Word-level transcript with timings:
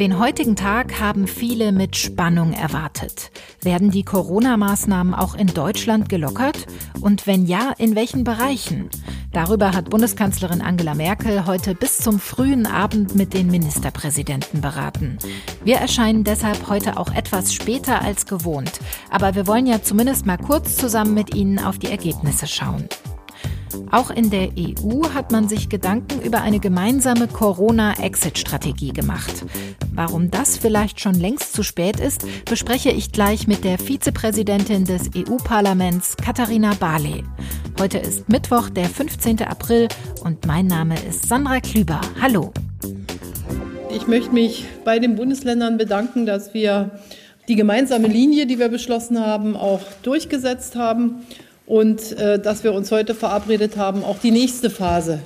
Den 0.00 0.18
heutigen 0.18 0.56
Tag 0.56 0.98
haben 0.98 1.26
viele 1.26 1.72
mit 1.72 1.94
Spannung 1.94 2.54
erwartet. 2.54 3.30
Werden 3.62 3.90
die 3.90 4.02
Corona-Maßnahmen 4.02 5.14
auch 5.14 5.34
in 5.34 5.48
Deutschland 5.48 6.08
gelockert? 6.08 6.66
Und 7.02 7.26
wenn 7.26 7.44
ja, 7.44 7.74
in 7.76 7.94
welchen 7.94 8.24
Bereichen? 8.24 8.88
Darüber 9.32 9.72
hat 9.74 9.90
Bundeskanzlerin 9.90 10.62
Angela 10.62 10.94
Merkel 10.94 11.44
heute 11.44 11.74
bis 11.74 11.98
zum 11.98 12.18
frühen 12.18 12.66
Abend 12.66 13.14
mit 13.14 13.34
den 13.34 13.48
Ministerpräsidenten 13.48 14.62
beraten. 14.62 15.18
Wir 15.64 15.76
erscheinen 15.76 16.24
deshalb 16.24 16.68
heute 16.68 16.96
auch 16.96 17.14
etwas 17.14 17.52
später 17.52 18.00
als 18.00 18.24
gewohnt. 18.24 18.80
Aber 19.10 19.34
wir 19.34 19.46
wollen 19.46 19.66
ja 19.66 19.82
zumindest 19.82 20.24
mal 20.24 20.38
kurz 20.38 20.76
zusammen 20.76 21.12
mit 21.12 21.34
Ihnen 21.34 21.58
auf 21.58 21.78
die 21.78 21.90
Ergebnisse 21.90 22.46
schauen. 22.46 22.88
Auch 23.90 24.10
in 24.10 24.30
der 24.30 24.50
EU 24.56 25.08
hat 25.14 25.32
man 25.32 25.48
sich 25.48 25.68
Gedanken 25.68 26.20
über 26.22 26.42
eine 26.42 26.60
gemeinsame 26.60 27.26
Corona-Exit-Strategie 27.26 28.92
gemacht. 28.92 29.44
Warum 29.92 30.30
das 30.30 30.56
vielleicht 30.56 31.00
schon 31.00 31.14
längst 31.14 31.52
zu 31.52 31.62
spät 31.62 31.98
ist, 31.98 32.24
bespreche 32.44 32.90
ich 32.90 33.12
gleich 33.12 33.46
mit 33.46 33.64
der 33.64 33.78
Vizepräsidentin 33.78 34.84
des 34.84 35.10
EU-Parlaments, 35.16 36.16
Katharina 36.16 36.74
Barley. 36.78 37.24
Heute 37.80 37.98
ist 37.98 38.28
Mittwoch, 38.28 38.70
der 38.70 38.86
15. 38.86 39.42
April 39.42 39.88
und 40.22 40.46
mein 40.46 40.66
Name 40.66 40.94
ist 41.08 41.28
Sandra 41.28 41.60
Klüber. 41.60 42.00
Hallo. 42.20 42.52
Ich 43.94 44.06
möchte 44.06 44.32
mich 44.32 44.66
bei 44.84 44.98
den 44.98 45.16
Bundesländern 45.16 45.76
bedanken, 45.76 46.26
dass 46.26 46.54
wir 46.54 46.90
die 47.48 47.56
gemeinsame 47.56 48.06
Linie, 48.06 48.46
die 48.46 48.58
wir 48.58 48.68
beschlossen 48.68 49.18
haben, 49.18 49.56
auch 49.56 49.80
durchgesetzt 50.02 50.76
haben 50.76 51.26
und 51.70 52.18
äh, 52.18 52.40
dass 52.40 52.64
wir 52.64 52.74
uns 52.74 52.90
heute 52.90 53.14
verabredet 53.14 53.76
haben, 53.76 54.02
auch 54.02 54.18
die 54.18 54.32
nächste 54.32 54.70
Phase 54.70 55.20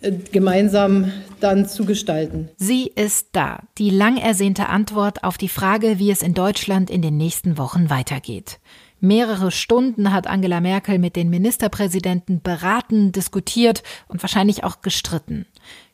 äh, 0.00 0.12
gemeinsam 0.30 1.10
dann 1.40 1.68
zu 1.68 1.84
gestalten. 1.84 2.48
Sie 2.56 2.86
ist 2.86 3.30
da, 3.32 3.64
die 3.76 3.90
lang 3.90 4.16
ersehnte 4.16 4.68
Antwort 4.68 5.24
auf 5.24 5.36
die 5.36 5.48
Frage, 5.48 5.98
wie 5.98 6.12
es 6.12 6.22
in 6.22 6.32
Deutschland 6.32 6.90
in 6.90 7.02
den 7.02 7.16
nächsten 7.16 7.58
Wochen 7.58 7.90
weitergeht. 7.90 8.60
Mehrere 9.00 9.50
Stunden 9.50 10.12
hat 10.12 10.28
Angela 10.28 10.60
Merkel 10.60 11.00
mit 11.00 11.16
den 11.16 11.28
Ministerpräsidenten 11.28 12.40
beraten, 12.40 13.10
diskutiert 13.10 13.82
und 14.06 14.22
wahrscheinlich 14.22 14.62
auch 14.62 14.82
gestritten. 14.82 15.44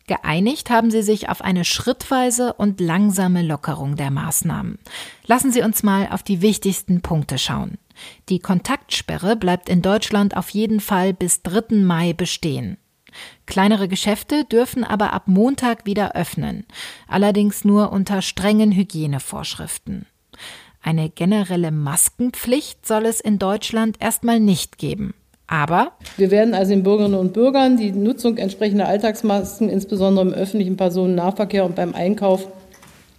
Geeinigt 0.06 0.68
haben 0.68 0.90
sie 0.90 1.02
sich 1.02 1.30
auf 1.30 1.40
eine 1.40 1.64
schrittweise 1.64 2.52
und 2.52 2.82
langsame 2.82 3.40
Lockerung 3.42 3.96
der 3.96 4.10
Maßnahmen. 4.10 4.78
Lassen 5.26 5.52
Sie 5.52 5.62
uns 5.62 5.82
mal 5.82 6.08
auf 6.10 6.22
die 6.22 6.42
wichtigsten 6.42 7.00
Punkte 7.00 7.38
schauen. 7.38 7.78
Die 8.28 8.38
Kontaktsperre 8.38 9.36
bleibt 9.36 9.68
in 9.68 9.82
Deutschland 9.82 10.36
auf 10.36 10.50
jeden 10.50 10.80
Fall 10.80 11.12
bis 11.12 11.42
3. 11.42 11.76
Mai 11.76 12.12
bestehen. 12.12 12.78
Kleinere 13.46 13.88
Geschäfte 13.88 14.44
dürfen 14.44 14.84
aber 14.84 15.12
ab 15.12 15.24
Montag 15.26 15.86
wieder 15.86 16.14
öffnen, 16.14 16.66
allerdings 17.08 17.64
nur 17.64 17.92
unter 17.92 18.22
strengen 18.22 18.72
Hygienevorschriften. 18.72 20.06
Eine 20.82 21.08
generelle 21.08 21.72
Maskenpflicht 21.72 22.86
soll 22.86 23.06
es 23.06 23.20
in 23.20 23.38
Deutschland 23.38 23.96
erstmal 24.00 24.38
nicht 24.38 24.78
geben. 24.78 25.14
Aber 25.48 25.92
wir 26.16 26.30
werden 26.30 26.54
also 26.54 26.70
den 26.72 26.82
Bürgerinnen 26.82 27.18
und 27.18 27.32
Bürgern 27.32 27.76
die 27.76 27.92
Nutzung 27.92 28.36
entsprechender 28.36 28.88
Alltagsmasken, 28.88 29.68
insbesondere 29.68 30.26
im 30.26 30.34
öffentlichen 30.34 30.76
Personennahverkehr 30.76 31.64
und 31.64 31.76
beim 31.76 31.94
Einkauf, 31.94 32.48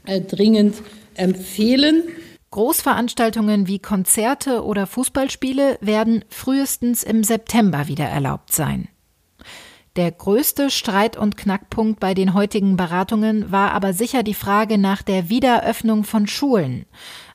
äh, 0.06 0.22
dringend 0.22 0.76
empfehlen. 1.16 2.04
Großveranstaltungen 2.52 3.68
wie 3.68 3.80
Konzerte 3.80 4.64
oder 4.64 4.88
Fußballspiele 4.88 5.78
werden 5.82 6.24
frühestens 6.30 7.04
im 7.04 7.24
September 7.24 7.88
wieder 7.88 8.06
erlaubt 8.06 8.54
sein. 8.54 8.88
Der 9.98 10.12
größte 10.12 10.70
Streit 10.70 11.18
und 11.18 11.38
Knackpunkt 11.38 12.00
bei 12.00 12.14
den 12.14 12.36
heutigen 12.36 12.78
Beratungen 12.78 13.52
war 13.52 13.72
aber 13.72 13.94
sicher 13.94 14.22
die 14.22 14.36
Frage 14.36 14.78
nach 14.78 15.02
der 15.02 15.30
Wiederöffnung 15.30 16.04
von 16.04 16.28
Schulen. 16.28 16.86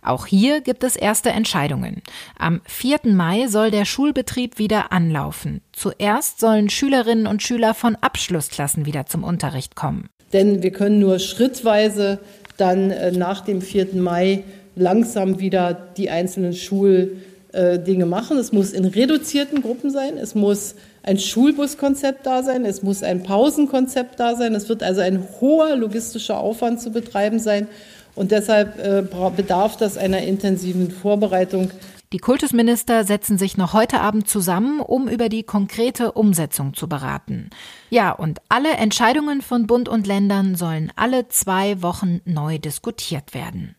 Auch 0.01 0.27
hier 0.27 0.61
gibt 0.61 0.85
es 0.85 0.95
erste 0.95 1.31
Entscheidungen. 1.31 2.03
Am 2.39 2.61
4. 2.67 3.01
Mai 3.07 3.49
soll 3.49 3.73
der 3.73 3.85
Schulbetrieb 3.85 4.59
wieder 4.59 4.93
anlaufen. 4.93 5.61
Zuerst 5.73 6.39
sollen 6.39 6.71
Schülerinnen 6.71 7.27
und 7.27 7.43
Schüler 7.43 7.75
von 7.75 7.97
Abschlussklassen 7.97 8.87
wieder 8.87 9.07
zum 9.07 9.25
Unterricht 9.25 9.75
kommen. 9.75 10.09
Denn 10.33 10.63
wir 10.63 10.71
können 10.71 11.01
nur 11.01 11.19
schrittweise 11.19 12.21
dann 12.59 12.93
äh, 12.93 13.11
nach 13.11 13.41
dem 13.41 13.61
4. 13.61 13.95
Mai 13.95 14.45
langsam 14.75 15.39
wieder 15.39 15.75
die 15.97 16.11
einzelnen 16.11 16.55
Schuldinge 16.55 18.07
machen. 18.07 18.39
Es 18.39 18.53
muss 18.53 18.73
in 18.73 18.85
reduzierten 18.85 19.63
Gruppen 19.63 19.91
sein. 19.91 20.17
Es 20.17 20.35
muss 20.35 20.75
ein 21.03 21.19
Schulbuskonzept 21.19 22.27
da 22.27 22.43
sein. 22.43 22.65
Es 22.65 22.83
muss 22.83 23.03
ein 23.03 23.23
Pausenkonzept 23.23 24.19
da 24.19 24.37
sein. 24.37 24.55
Es 24.55 24.69
wird 24.69 24.83
also 24.83 25.01
ein 25.01 25.27
hoher 25.41 25.77
logistischer 25.77 26.39
Aufwand 26.39 26.81
zu 26.81 26.91
betreiben 26.91 27.39
sein. 27.39 27.67
Und 28.15 28.31
deshalb 28.31 28.79
äh, 28.79 29.03
bedarf 29.35 29.77
das 29.77 29.97
einer 29.97 30.23
intensiven 30.23 30.91
Vorbereitung. 30.91 31.71
Die 32.13 32.19
Kultusminister 32.19 33.05
setzen 33.05 33.39
sich 33.39 33.57
noch 33.57 33.73
heute 33.73 34.01
Abend 34.01 34.29
zusammen, 34.29 34.81
um 34.81 35.09
über 35.09 35.31
die 35.31 35.45
konkrete 35.45 36.13
Umsetzung 36.13 36.75
zu 36.75 36.87
beraten. 36.87 37.49
Ja, 37.89 38.13
und 38.13 38.41
alle 38.51 38.73
Entscheidungen 38.73 39.41
von 39.41 39.67
Bund 39.67 39.89
und 39.89 40.07
Ländern 40.07 40.55
sollen 40.55 40.93
alle 40.95 41.29
zwei 41.29 41.81
Wochen 41.81 42.21
neu 42.27 42.59
diskutiert 42.59 43.33
werden. 43.33 43.77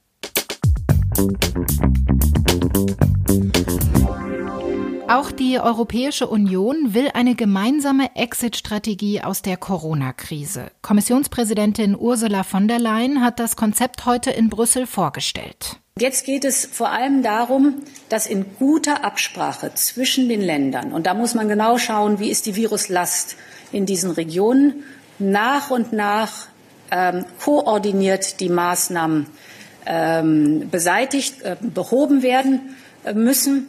Auch 5.07 5.31
die 5.31 5.59
Europäische 5.59 6.27
Union 6.27 6.95
will 6.95 7.09
eine 7.13 7.35
gemeinsame 7.35 8.15
Exit-Strategie 8.15 9.21
aus 9.21 9.43
der 9.43 9.57
Corona-Krise. 9.57 10.71
Kommissionspräsidentin 10.81 11.95
Ursula 11.95 12.41
von 12.43 12.67
der 12.67 12.79
Leyen 12.79 13.21
hat 13.21 13.39
das 13.39 13.55
Konzept 13.55 14.05
heute 14.07 14.31
in 14.31 14.49
Brüssel 14.49 14.87
vorgestellt. 14.87 15.77
Jetzt 15.99 16.25
geht 16.25 16.45
es 16.45 16.65
vor 16.65 16.89
allem 16.89 17.21
darum, 17.21 17.75
dass 18.09 18.25
in 18.25 18.45
guter 18.57 19.03
Absprache 19.03 19.71
zwischen 19.75 20.27
den 20.29 20.41
Ländern, 20.41 20.91
und 20.91 21.05
da 21.05 21.13
muss 21.13 21.35
man 21.35 21.47
genau 21.47 21.77
schauen, 21.77 22.17
wie 22.17 22.31
ist 22.31 22.47
die 22.47 22.55
Viruslast 22.55 23.35
in 23.71 23.85
diesen 23.85 24.09
Regionen, 24.09 24.83
nach 25.19 25.69
und 25.69 25.93
nach 25.93 26.47
ähm, 26.89 27.25
koordiniert 27.39 28.39
die 28.39 28.49
Maßnahmen 28.49 29.27
ähm, 29.85 30.69
beseitigt, 30.69 31.41
äh, 31.41 31.55
behoben 31.61 32.21
werden 32.23 32.75
äh, 33.03 33.13
müssen. 33.13 33.67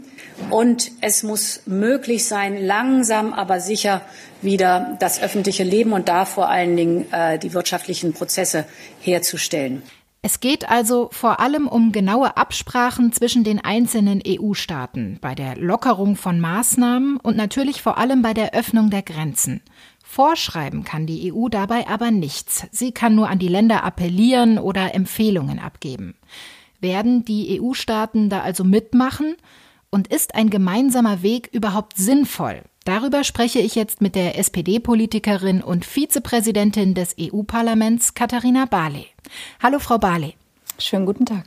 Und 0.51 0.91
es 1.01 1.23
muss 1.23 1.63
möglich 1.67 2.27
sein, 2.27 2.65
langsam 2.65 3.33
aber 3.33 3.61
sicher 3.61 4.01
wieder 4.43 4.97
das 4.99 5.23
öffentliche 5.23 5.63
Leben 5.63 5.93
und 5.93 6.09
da 6.09 6.25
vor 6.25 6.51
allen 6.51 6.77
Dingen 6.77 7.13
äh, 7.13 7.39
die 7.39 7.55
wirtschaftlichen 7.55 8.13
Prozesse 8.13 8.65
herzustellen. 9.01 9.83
Es 10.27 10.41
geht 10.41 10.71
also 10.71 11.11
vor 11.13 11.39
allem 11.39 11.69
um 11.69 11.93
genaue 11.93 12.39
Absprachen 12.39 13.13
zwischen 13.13 13.45
den 13.45 13.63
einzelnen 13.63 14.23
EU-Staaten 14.27 15.19
bei 15.21 15.35
der 15.35 15.55
Lockerung 15.57 16.17
von 16.17 16.41
Maßnahmen 16.41 17.19
und 17.19 17.37
natürlich 17.37 17.83
vor 17.83 17.99
allem 17.99 18.23
bei 18.23 18.33
der 18.33 18.55
Öffnung 18.55 18.89
der 18.89 19.03
Grenzen. 19.03 19.61
Vorschreiben 20.07 20.85
kann 20.85 21.07
die 21.07 21.33
EU 21.33 21.49
dabei 21.49 21.89
aber 21.89 22.13
nichts. 22.13 22.67
Sie 22.71 22.93
kann 22.93 23.17
nur 23.17 23.29
an 23.29 23.41
die 23.41 23.49
Länder 23.49 23.83
appellieren 23.83 24.59
oder 24.59 24.95
Empfehlungen 24.95 25.59
abgeben. 25.59 26.15
Werden 26.81 27.25
die 27.25 27.61
EU-Staaten 27.61 28.29
da 28.29 28.43
also 28.43 28.63
mitmachen? 28.63 29.35
Und 29.91 30.09
ist 30.09 30.35
ein 30.35 30.51
gemeinsamer 30.51 31.23
Weg 31.23 31.49
überhaupt 31.53 31.97
sinnvoll? 31.97 32.63
Darüber 32.85 33.25
spreche 33.25 33.61
ich 33.61 33.75
jetzt 33.77 34.01
mit 34.01 34.15
der 34.15 34.39
SPD-Politikerin 34.39 35.63
und 35.63 35.85
Vizepräsidentin 35.85 36.95
des 36.95 37.17
EU-Parlaments 37.19 38.15
Katharina 38.15 38.67
Barley. 38.67 39.07
Hallo, 39.63 39.79
Frau 39.79 39.99
Barley. 39.99 40.35
Schönen 40.79 41.07
guten 41.07 41.25
Tag. 41.25 41.47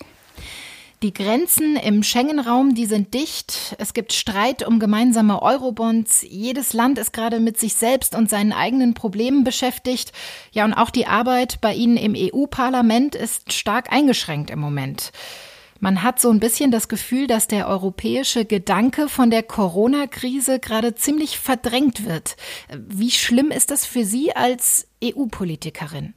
Die 1.03 1.13
Grenzen 1.13 1.75
im 1.75 2.02
Schengen-Raum, 2.02 2.74
die 2.74 2.88
sind 2.88 3.13
dicht. 3.13 3.75
Es 3.78 3.94
gibt 3.94 4.13
Streit 4.13 4.66
um 4.66 4.80
gemeinsame 4.80 5.44
Eurobonds. 5.44 6.25
Jedes 6.28 6.74
Land 6.74 6.97
ist 6.97 7.13
gerade 7.13 7.40
mit 7.40 7.59
sich 7.59 7.75
selbst 7.75 8.16
und 8.16 8.31
seinen 8.31 8.52
eigenen 8.52 8.96
Problemen 8.96 9.44
beschäftigt. 9.44 10.12
Ja, 10.52 10.66
und 10.66 10.73
auch 10.73 10.90
die 10.90 11.05
Arbeit 11.05 11.61
bei 11.61 11.76
Ihnen 11.76 11.97
im 11.97 12.16
EU-Parlament 12.17 13.14
ist 13.14 13.53
stark 13.53 13.94
eingeschränkt 13.94 14.49
im 14.49 14.58
Moment. 14.58 15.11
Man 15.79 16.02
hat 16.02 16.20
so 16.20 16.32
ein 16.32 16.40
bisschen 16.40 16.72
das 16.72 16.88
Gefühl, 16.88 17.28
dass 17.28 17.46
der 17.46 17.67
europäische 17.67 18.46
Gedanke 18.46 19.08
von 19.08 19.29
der 19.29 19.43
Corona-Krise 19.43 20.59
gerade 20.59 20.96
ziemlich 20.96 21.38
verdrängt 21.38 22.05
wird. 22.05 22.38
Wie 22.76 23.11
schlimm 23.11 23.52
ist 23.52 23.70
das 23.70 23.85
für 23.85 24.03
Sie 24.03 24.35
als 24.35 24.88
EU-Politikerin? 25.03 26.16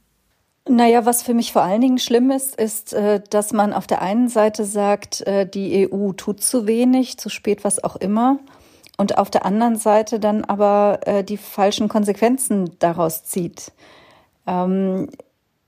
Naja, 0.69 1.05
was 1.05 1.23
für 1.23 1.33
mich 1.33 1.51
vor 1.51 1.63
allen 1.63 1.81
Dingen 1.81 1.97
schlimm 1.97 2.29
ist, 2.29 2.55
ist, 2.55 2.93
äh, 2.93 3.21
dass 3.29 3.51
man 3.51 3.73
auf 3.73 3.87
der 3.87 4.01
einen 4.01 4.29
Seite 4.29 4.63
sagt, 4.63 5.21
äh, 5.21 5.47
die 5.47 5.91
EU 5.91 6.11
tut 6.13 6.43
zu 6.43 6.67
wenig, 6.67 7.17
zu 7.17 7.29
spät, 7.29 7.63
was 7.63 7.83
auch 7.83 7.95
immer. 7.95 8.39
Und 8.97 9.17
auf 9.17 9.31
der 9.31 9.45
anderen 9.45 9.77
Seite 9.77 10.19
dann 10.19 10.43
aber 10.43 10.99
äh, 11.05 11.23
die 11.23 11.37
falschen 11.37 11.87
Konsequenzen 11.89 12.77
daraus 12.77 13.23
zieht. 13.23 13.71
Ähm, 14.45 15.09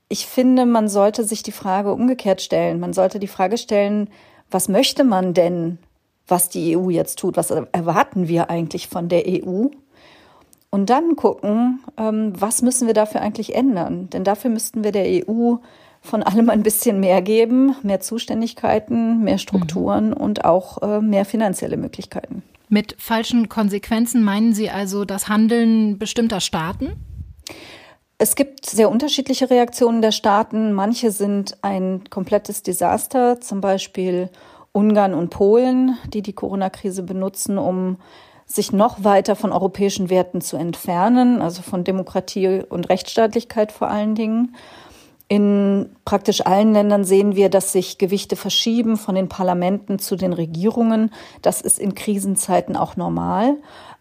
ich 0.08 0.26
finde, 0.26 0.64
man 0.64 0.88
sollte 0.88 1.24
sich 1.24 1.42
die 1.42 1.50
Frage 1.50 1.92
umgekehrt 1.92 2.40
stellen. 2.40 2.78
Man 2.78 2.92
sollte 2.92 3.18
die 3.18 3.26
Frage 3.26 3.58
stellen, 3.58 4.08
was 4.48 4.68
möchte 4.68 5.02
man 5.02 5.34
denn, 5.34 5.78
was 6.28 6.50
die 6.50 6.76
EU 6.76 6.90
jetzt 6.90 7.18
tut? 7.18 7.36
Was 7.36 7.50
erwarten 7.50 8.28
wir 8.28 8.48
eigentlich 8.50 8.88
von 8.88 9.08
der 9.08 9.24
EU? 9.26 9.66
Und 10.74 10.90
dann 10.90 11.14
gucken, 11.14 11.84
ähm, 11.96 12.32
was 12.36 12.60
müssen 12.60 12.88
wir 12.88 12.94
dafür 12.94 13.20
eigentlich 13.20 13.54
ändern. 13.54 14.10
Denn 14.10 14.24
dafür 14.24 14.50
müssten 14.50 14.82
wir 14.82 14.90
der 14.90 15.06
EU 15.06 15.58
von 16.00 16.24
allem 16.24 16.50
ein 16.50 16.64
bisschen 16.64 16.98
mehr 16.98 17.22
geben, 17.22 17.76
mehr 17.84 18.00
Zuständigkeiten, 18.00 19.22
mehr 19.22 19.38
Strukturen 19.38 20.08
mhm. 20.08 20.14
und 20.14 20.44
auch 20.44 20.82
äh, 20.82 21.00
mehr 21.00 21.26
finanzielle 21.26 21.76
Möglichkeiten. 21.76 22.42
Mit 22.68 22.96
falschen 22.98 23.48
Konsequenzen 23.48 24.24
meinen 24.24 24.52
Sie 24.52 24.68
also 24.68 25.04
das 25.04 25.28
Handeln 25.28 25.96
bestimmter 25.96 26.40
Staaten? 26.40 26.94
Es 28.18 28.34
gibt 28.34 28.66
sehr 28.66 28.90
unterschiedliche 28.90 29.50
Reaktionen 29.50 30.02
der 30.02 30.10
Staaten. 30.10 30.72
Manche 30.72 31.12
sind 31.12 31.56
ein 31.62 32.02
komplettes 32.10 32.64
Desaster, 32.64 33.40
zum 33.40 33.60
Beispiel 33.60 34.28
Ungarn 34.72 35.14
und 35.14 35.30
Polen, 35.30 35.96
die 36.12 36.22
die 36.22 36.32
Corona-Krise 36.32 37.04
benutzen, 37.04 37.58
um 37.58 37.98
sich 38.46 38.72
noch 38.72 39.04
weiter 39.04 39.36
von 39.36 39.52
europäischen 39.52 40.10
Werten 40.10 40.40
zu 40.40 40.56
entfernen, 40.56 41.40
also 41.40 41.62
von 41.62 41.84
Demokratie 41.84 42.62
und 42.68 42.88
Rechtsstaatlichkeit 42.88 43.72
vor 43.72 43.88
allen 43.88 44.14
Dingen. 44.14 44.54
In 45.28 45.96
praktisch 46.04 46.44
allen 46.44 46.74
Ländern 46.74 47.04
sehen 47.04 47.34
wir, 47.34 47.48
dass 47.48 47.72
sich 47.72 47.96
Gewichte 47.96 48.36
verschieben 48.36 48.96
von 48.96 49.14
den 49.14 49.28
Parlamenten 49.28 49.98
zu 49.98 50.16
den 50.16 50.34
Regierungen. 50.34 51.10
Das 51.40 51.62
ist 51.62 51.78
in 51.78 51.94
Krisenzeiten 51.94 52.76
auch 52.76 52.96
normal. 52.96 53.56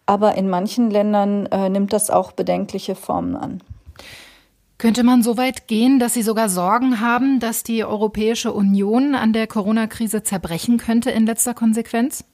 Aber 0.06 0.36
in 0.36 0.50
manchen 0.50 0.92
Ländern 0.92 1.46
äh, 1.46 1.70
nimmt 1.70 1.94
das 1.94 2.10
auch 2.10 2.34
bedenkliche 2.34 2.96
Formen 2.96 3.38
an. 3.38 3.62
Könnte 4.78 5.04
man 5.04 5.24
so 5.24 5.38
weit 5.38 5.68
gehen, 5.68 5.98
dass 5.98 6.14
Sie 6.14 6.24
sogar 6.24 6.50
Sorgen 6.50 7.00
haben, 7.00 7.40
dass 7.40 7.64
die 7.64 7.86
Europäische 7.86 8.52
Union 8.52 9.16
an 9.16 9.32
der 9.32 9.48
Corona-Krise 9.48 10.24
zerbrechen 10.24 10.78
könnte 10.78 11.10
in 11.10 11.26
letzter 11.26 11.54
Konsequenz? 11.54 12.26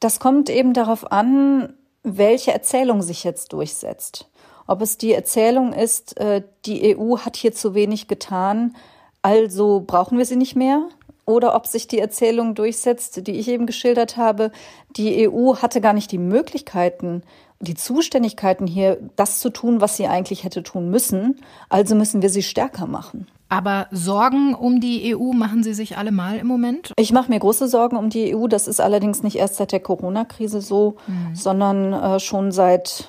Das 0.00 0.20
kommt 0.20 0.50
eben 0.50 0.72
darauf 0.72 1.10
an, 1.10 1.74
welche 2.02 2.52
Erzählung 2.52 3.02
sich 3.02 3.24
jetzt 3.24 3.52
durchsetzt. 3.52 4.28
Ob 4.66 4.82
es 4.82 4.98
die 4.98 5.12
Erzählung 5.12 5.72
ist, 5.72 6.18
äh, 6.18 6.42
die 6.64 6.96
EU 6.96 7.18
hat 7.18 7.36
hier 7.36 7.52
zu 7.52 7.74
wenig 7.74 8.08
getan, 8.08 8.76
also 9.22 9.82
brauchen 9.86 10.18
wir 10.18 10.24
sie 10.24 10.36
nicht 10.36 10.56
mehr, 10.56 10.88
oder 11.24 11.56
ob 11.56 11.66
sich 11.66 11.88
die 11.88 11.98
Erzählung 11.98 12.54
durchsetzt, 12.54 13.26
die 13.26 13.32
ich 13.32 13.48
eben 13.48 13.66
geschildert 13.66 14.16
habe, 14.16 14.52
die 14.96 15.28
EU 15.28 15.56
hatte 15.56 15.80
gar 15.80 15.92
nicht 15.92 16.12
die 16.12 16.18
Möglichkeiten, 16.18 17.22
die 17.58 17.74
Zuständigkeiten 17.74 18.66
hier, 18.66 18.98
das 19.16 19.40
zu 19.40 19.50
tun, 19.50 19.80
was 19.80 19.96
sie 19.96 20.06
eigentlich 20.06 20.44
hätte 20.44 20.62
tun 20.62 20.90
müssen, 20.90 21.40
also 21.68 21.94
müssen 21.94 22.22
wir 22.22 22.30
sie 22.30 22.42
stärker 22.42 22.86
machen. 22.86 23.26
Aber 23.48 23.86
Sorgen 23.92 24.54
um 24.54 24.80
die 24.80 25.14
EU 25.14 25.32
machen 25.32 25.62
Sie 25.62 25.74
sich 25.74 25.96
alle 25.96 26.10
mal 26.10 26.38
im 26.38 26.48
Moment? 26.48 26.92
Ich 26.98 27.12
mache 27.12 27.30
mir 27.30 27.38
große 27.38 27.68
Sorgen 27.68 27.96
um 27.96 28.10
die 28.10 28.34
EU. 28.34 28.48
Das 28.48 28.66
ist 28.66 28.80
allerdings 28.80 29.22
nicht 29.22 29.36
erst 29.36 29.56
seit 29.56 29.72
der 29.72 29.80
Corona-Krise 29.80 30.60
so, 30.60 30.96
mhm. 31.06 31.34
sondern 31.34 31.92
äh, 31.92 32.18
schon 32.18 32.50
seit 32.50 33.08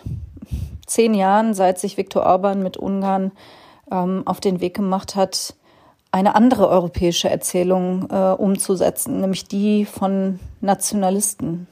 zehn 0.86 1.14
Jahren, 1.14 1.54
seit 1.54 1.80
sich 1.80 1.98
Viktor 1.98 2.24
Orban 2.24 2.62
mit 2.62 2.78
Ungarn 2.78 3.32
ähm, 3.92 4.24
auf 4.26 4.40
den 4.40 4.62
Weg 4.62 4.76
gemacht 4.76 5.16
hat, 5.16 5.56
eine 6.12 6.36
andere 6.36 6.70
europäische 6.70 7.30
Erzählung 7.30 8.08
äh, 8.10 8.32
umzusetzen, 8.32 9.20
nämlich 9.22 9.48
die 9.48 9.86
von 9.86 10.40
Nationalisten. 10.62 11.68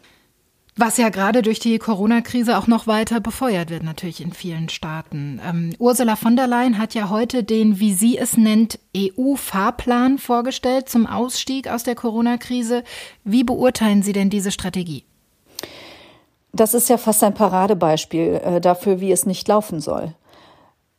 Was 0.77 0.97
ja 0.97 1.07
gerade 1.07 1.41
durch 1.41 1.59
die 1.59 1.79
Corona-Krise 1.79 2.57
auch 2.57 2.67
noch 2.67 2.85
weiter 2.85 3.21
befeuert 3.21 3.69
wird, 3.69 3.83
natürlich 3.83 4.19
in 4.19 4.33
vielen 4.33 4.67
Staaten. 4.67 5.39
Ähm, 5.47 5.73
Ursula 5.79 6.17
von 6.17 6.35
der 6.35 6.47
Leyen 6.47 6.77
hat 6.77 6.93
ja 6.93 7.09
heute 7.09 7.45
den, 7.45 7.79
wie 7.79 7.93
sie 7.93 8.17
es 8.17 8.35
nennt, 8.35 8.79
EU-Fahrplan 8.95 10.17
vorgestellt 10.17 10.89
zum 10.89 11.07
Ausstieg 11.07 11.69
aus 11.69 11.83
der 11.83 11.95
Corona-Krise. 11.95 12.83
Wie 13.23 13.45
beurteilen 13.45 14.03
Sie 14.03 14.11
denn 14.11 14.29
diese 14.29 14.51
Strategie? 14.51 15.05
Das 16.51 16.73
ist 16.73 16.89
ja 16.89 16.97
fast 16.97 17.23
ein 17.23 17.33
Paradebeispiel 17.33 18.41
äh, 18.43 18.59
dafür, 18.59 18.99
wie 18.99 19.13
es 19.13 19.25
nicht 19.25 19.47
laufen 19.47 19.79
soll. 19.79 20.13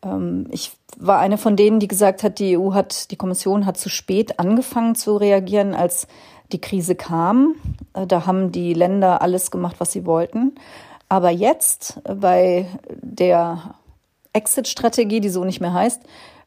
Ähm, 0.02 0.46
ich 0.50 0.72
war 0.96 1.19
eine 1.19 1.37
von 1.37 1.55
denen, 1.55 1.81
die 1.81 1.88
gesagt 1.88 2.22
hat, 2.22 2.38
die 2.38 2.56
EU 2.56 2.72
hat, 2.72 3.11
die 3.11 3.17
Kommission 3.17 3.67
hat 3.67 3.76
zu 3.76 3.90
spät 3.90 4.38
angefangen 4.38 4.94
zu 4.94 5.19
reagieren, 5.19 5.75
als 5.75 6.08
die 6.52 6.60
Krise 6.60 6.94
kam. 6.94 7.54
Äh, 7.94 8.06
da 8.06 8.26
haben 8.26 8.52
die 8.52 8.75
Länder 8.75 9.22
alles 9.22 9.50
gemacht, 9.50 9.76
was 9.78 9.93
sie 9.93 10.06
wollten. 10.06 10.54
Aber 11.08 11.31
jetzt 11.31 12.00
äh, 12.04 12.14
bei 12.14 12.66
der 12.88 13.75
Exit-Strategie, 14.32 15.20
die 15.20 15.31
so 15.31 15.44
nicht 15.44 15.60
mehr 15.60 15.72
heißt, 15.72 16.02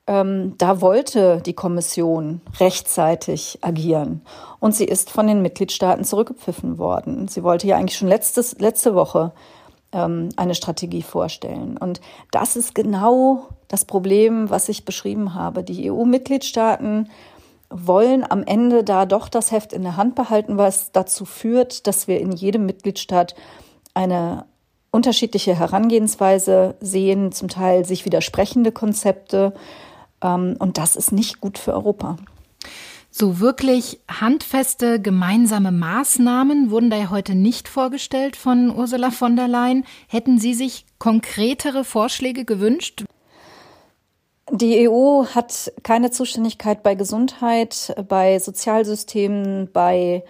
ähm, 0.07 0.55
da 0.57 0.81
wollte 0.81 1.41
die 1.45 1.53
Kommission 1.53 2.41
rechtzeitig 2.59 3.59
agieren. 3.61 4.21
Und 4.59 4.75
sie 4.75 4.85
ist 4.85 5.11
von 5.11 5.27
den 5.27 5.41
Mitgliedstaaten 5.41 6.03
zurückgepfiffen 6.03 6.77
worden. 6.77 7.27
Sie 7.27 7.43
wollte 7.43 7.67
ja 7.67 7.77
eigentlich 7.77 7.97
schon 7.97 8.07
letztes, 8.07 8.59
letzte 8.59 8.95
Woche 8.95 9.33
ähm, 9.91 10.29
eine 10.35 10.55
Strategie 10.55 11.03
vorstellen. 11.03 11.77
Und 11.77 12.01
das 12.31 12.55
ist 12.55 12.75
genau 12.75 13.49
das 13.67 13.85
Problem, 13.85 14.49
was 14.49 14.67
ich 14.69 14.85
beschrieben 14.85 15.35
habe. 15.35 15.63
Die 15.63 15.91
EU-Mitgliedstaaten 15.91 17.09
wollen 17.69 18.29
am 18.29 18.43
Ende 18.43 18.83
da 18.83 19.05
doch 19.05 19.29
das 19.29 19.51
Heft 19.51 19.73
in 19.73 19.83
der 19.83 19.97
Hand 19.97 20.15
behalten, 20.15 20.57
was 20.57 20.91
dazu 20.91 21.25
führt, 21.25 21.87
dass 21.87 22.07
wir 22.07 22.19
in 22.19 22.31
jedem 22.31 22.65
Mitgliedstaat 22.65 23.35
eine 23.93 24.45
unterschiedliche 24.91 25.57
Herangehensweise 25.57 26.75
sehen, 26.79 27.31
zum 27.31 27.47
Teil 27.47 27.85
sich 27.85 28.05
widersprechende 28.05 28.71
Konzepte. 28.71 29.53
Ähm, 30.21 30.55
und 30.57 30.77
das 30.77 30.95
ist 30.95 31.11
nicht 31.11 31.41
gut 31.41 31.57
für 31.57 31.73
Europa. 31.73 32.17
So 33.11 33.39
wirklich 33.39 33.99
handfeste 34.07 35.01
gemeinsame 35.01 35.71
Maßnahmen 35.71 36.69
wurden 36.69 36.89
da 36.89 36.97
ja 36.97 37.09
heute 37.09 37.35
nicht 37.35 37.67
vorgestellt 37.67 38.35
von 38.35 38.75
Ursula 38.75 39.09
von 39.11 39.35
der 39.35 39.47
Leyen. 39.47 39.83
Hätten 40.07 40.39
Sie 40.39 40.53
sich 40.53 40.85
konkretere 40.99 41.83
Vorschläge 41.83 42.45
gewünscht? 42.45 43.03
Die 44.51 44.89
EU 44.89 45.25
hat 45.25 45.71
keine 45.83 46.11
Zuständigkeit 46.11 46.81
bei 46.81 46.95
Gesundheit, 46.95 47.95
bei 48.07 48.39
Sozialsystemen, 48.39 49.69
bei 49.71 50.23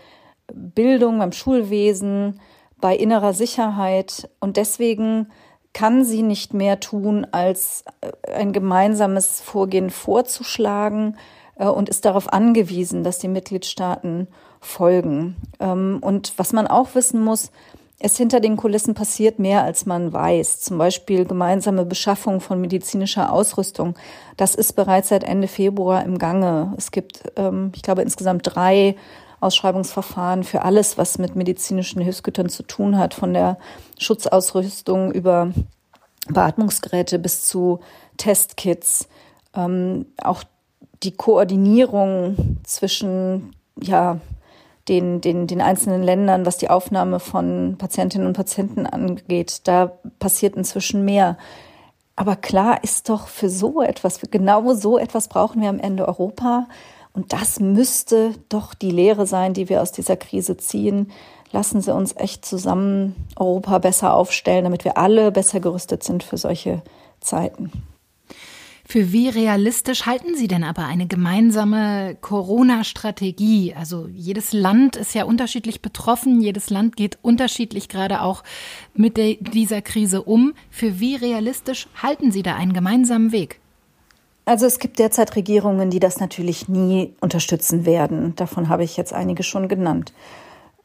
Bildung, 0.51 1.19
beim 1.19 1.31
Schulwesen, 1.31 2.39
bei 2.81 2.95
innerer 2.95 3.33
Sicherheit. 3.33 4.29
Und 4.39 4.57
deswegen 4.57 5.27
kann 5.73 6.03
sie 6.03 6.23
nicht 6.23 6.53
mehr 6.53 6.79
tun, 6.79 7.27
als 7.31 7.83
äh, 8.01 8.33
ein 8.33 8.51
gemeinsames 8.53 9.39
Vorgehen 9.41 9.89
vorzuschlagen 9.89 11.17
äh, 11.55 11.67
und 11.67 11.89
ist 11.89 12.05
darauf 12.05 12.33
angewiesen, 12.33 13.03
dass 13.03 13.19
die 13.19 13.27
Mitgliedstaaten 13.27 14.27
folgen. 14.59 15.37
Ähm, 15.59 15.99
und 16.01 16.33
was 16.37 16.53
man 16.53 16.67
auch 16.67 16.95
wissen 16.95 17.23
muss, 17.23 17.51
es 17.99 18.15
hinter 18.15 18.39
den 18.39 18.55
Kulissen 18.55 18.93
passiert 18.93 19.39
mehr, 19.39 19.63
als 19.63 19.85
man 19.85 20.13
weiß. 20.13 20.61
Zum 20.61 20.77
Beispiel 20.77 21.25
gemeinsame 21.25 21.85
Beschaffung 21.85 22.39
von 22.39 22.61
medizinischer 22.61 23.31
Ausrüstung. 23.31 23.95
Das 24.37 24.55
ist 24.55 24.73
bereits 24.73 25.09
seit 25.09 25.25
Ende 25.25 25.49
Februar 25.49 26.03
im 26.03 26.17
Gange. 26.17 26.73
Es 26.77 26.91
gibt, 26.91 27.23
ähm, 27.35 27.73
ich 27.75 27.81
glaube, 27.81 28.01
insgesamt 28.01 28.55
drei 28.55 28.95
Ausschreibungsverfahren 29.41 30.43
für 30.43 30.61
alles, 30.63 30.97
was 30.97 31.17
mit 31.17 31.35
medizinischen 31.35 32.01
Hilfsgütern 32.01 32.49
zu 32.49 32.63
tun 32.63 32.97
hat, 32.97 33.13
von 33.13 33.33
der 33.33 33.57
Schutzausrüstung 33.97 35.11
über 35.11 35.51
Beatmungsgeräte 36.27 37.19
bis 37.19 37.45
zu 37.45 37.81
Testkits. 38.15 39.09
Ähm, 39.53 40.05
auch 40.21 40.43
die 41.03 41.11
Koordinierung 41.11 42.57
zwischen 42.63 43.55
ja, 43.81 44.19
den, 44.89 45.21
den, 45.21 45.47
den 45.47 45.61
einzelnen 45.61 46.03
Ländern, 46.03 46.45
was 46.45 46.57
die 46.57 46.69
Aufnahme 46.69 47.19
von 47.19 47.75
Patientinnen 47.77 48.27
und 48.27 48.33
Patienten 48.33 48.85
angeht, 48.85 49.61
da 49.65 49.93
passiert 50.19 50.55
inzwischen 50.55 51.05
mehr. 51.05 51.37
Aber 52.15 52.35
klar 52.35 52.83
ist 52.83 53.07
doch 53.07 53.27
für 53.27 53.49
so 53.49 53.81
etwas, 53.81 54.17
für 54.17 54.27
genau 54.27 54.73
so 54.73 54.97
etwas 54.97 55.29
brauchen 55.29 55.61
wir 55.61 55.69
am 55.69 55.79
Ende 55.79 56.07
Europa. 56.07 56.67
Und 57.13 57.31
das 57.31 57.59
müsste 57.59 58.33
doch 58.49 58.73
die 58.73 58.91
Lehre 58.91 59.25
sein, 59.25 59.53
die 59.53 59.69
wir 59.69 59.81
aus 59.81 59.91
dieser 59.91 60.17
Krise 60.17 60.57
ziehen. 60.57 61.11
Lassen 61.51 61.81
Sie 61.81 61.93
uns 61.93 62.15
echt 62.15 62.45
zusammen 62.45 63.15
Europa 63.35 63.77
besser 63.77 64.13
aufstellen, 64.13 64.65
damit 64.65 64.83
wir 64.83 64.97
alle 64.97 65.31
besser 65.31 65.59
gerüstet 65.59 66.03
sind 66.03 66.23
für 66.23 66.37
solche 66.37 66.81
Zeiten. 67.21 67.71
Für 68.91 69.11
wie 69.13 69.29
realistisch 69.29 70.07
halten 70.07 70.35
Sie 70.35 70.47
denn 70.47 70.63
aber 70.63 70.85
eine 70.85 71.05
gemeinsame 71.05 72.17
Corona-Strategie? 72.21 73.75
Also 73.77 74.07
jedes 74.11 74.51
Land 74.51 74.95
ist 74.95 75.13
ja 75.13 75.25
unterschiedlich 75.25 75.83
betroffen, 75.83 76.41
jedes 76.41 76.71
Land 76.71 76.95
geht 76.95 77.19
unterschiedlich 77.21 77.87
gerade 77.87 78.23
auch 78.23 78.43
mit 78.95 79.15
der, 79.15 79.35
dieser 79.35 79.83
Krise 79.83 80.23
um. 80.23 80.55
Für 80.71 80.99
wie 80.99 81.15
realistisch 81.15 81.87
halten 82.01 82.31
Sie 82.31 82.41
da 82.41 82.55
einen 82.55 82.73
gemeinsamen 82.73 83.31
Weg? 83.31 83.59
Also 84.45 84.65
es 84.65 84.79
gibt 84.79 84.97
derzeit 84.97 85.35
Regierungen, 85.35 85.91
die 85.91 85.99
das 85.99 86.19
natürlich 86.19 86.67
nie 86.67 87.13
unterstützen 87.21 87.85
werden. 87.85 88.33
Davon 88.37 88.69
habe 88.69 88.83
ich 88.83 88.97
jetzt 88.97 89.13
einige 89.13 89.43
schon 89.43 89.67
genannt. 89.67 90.13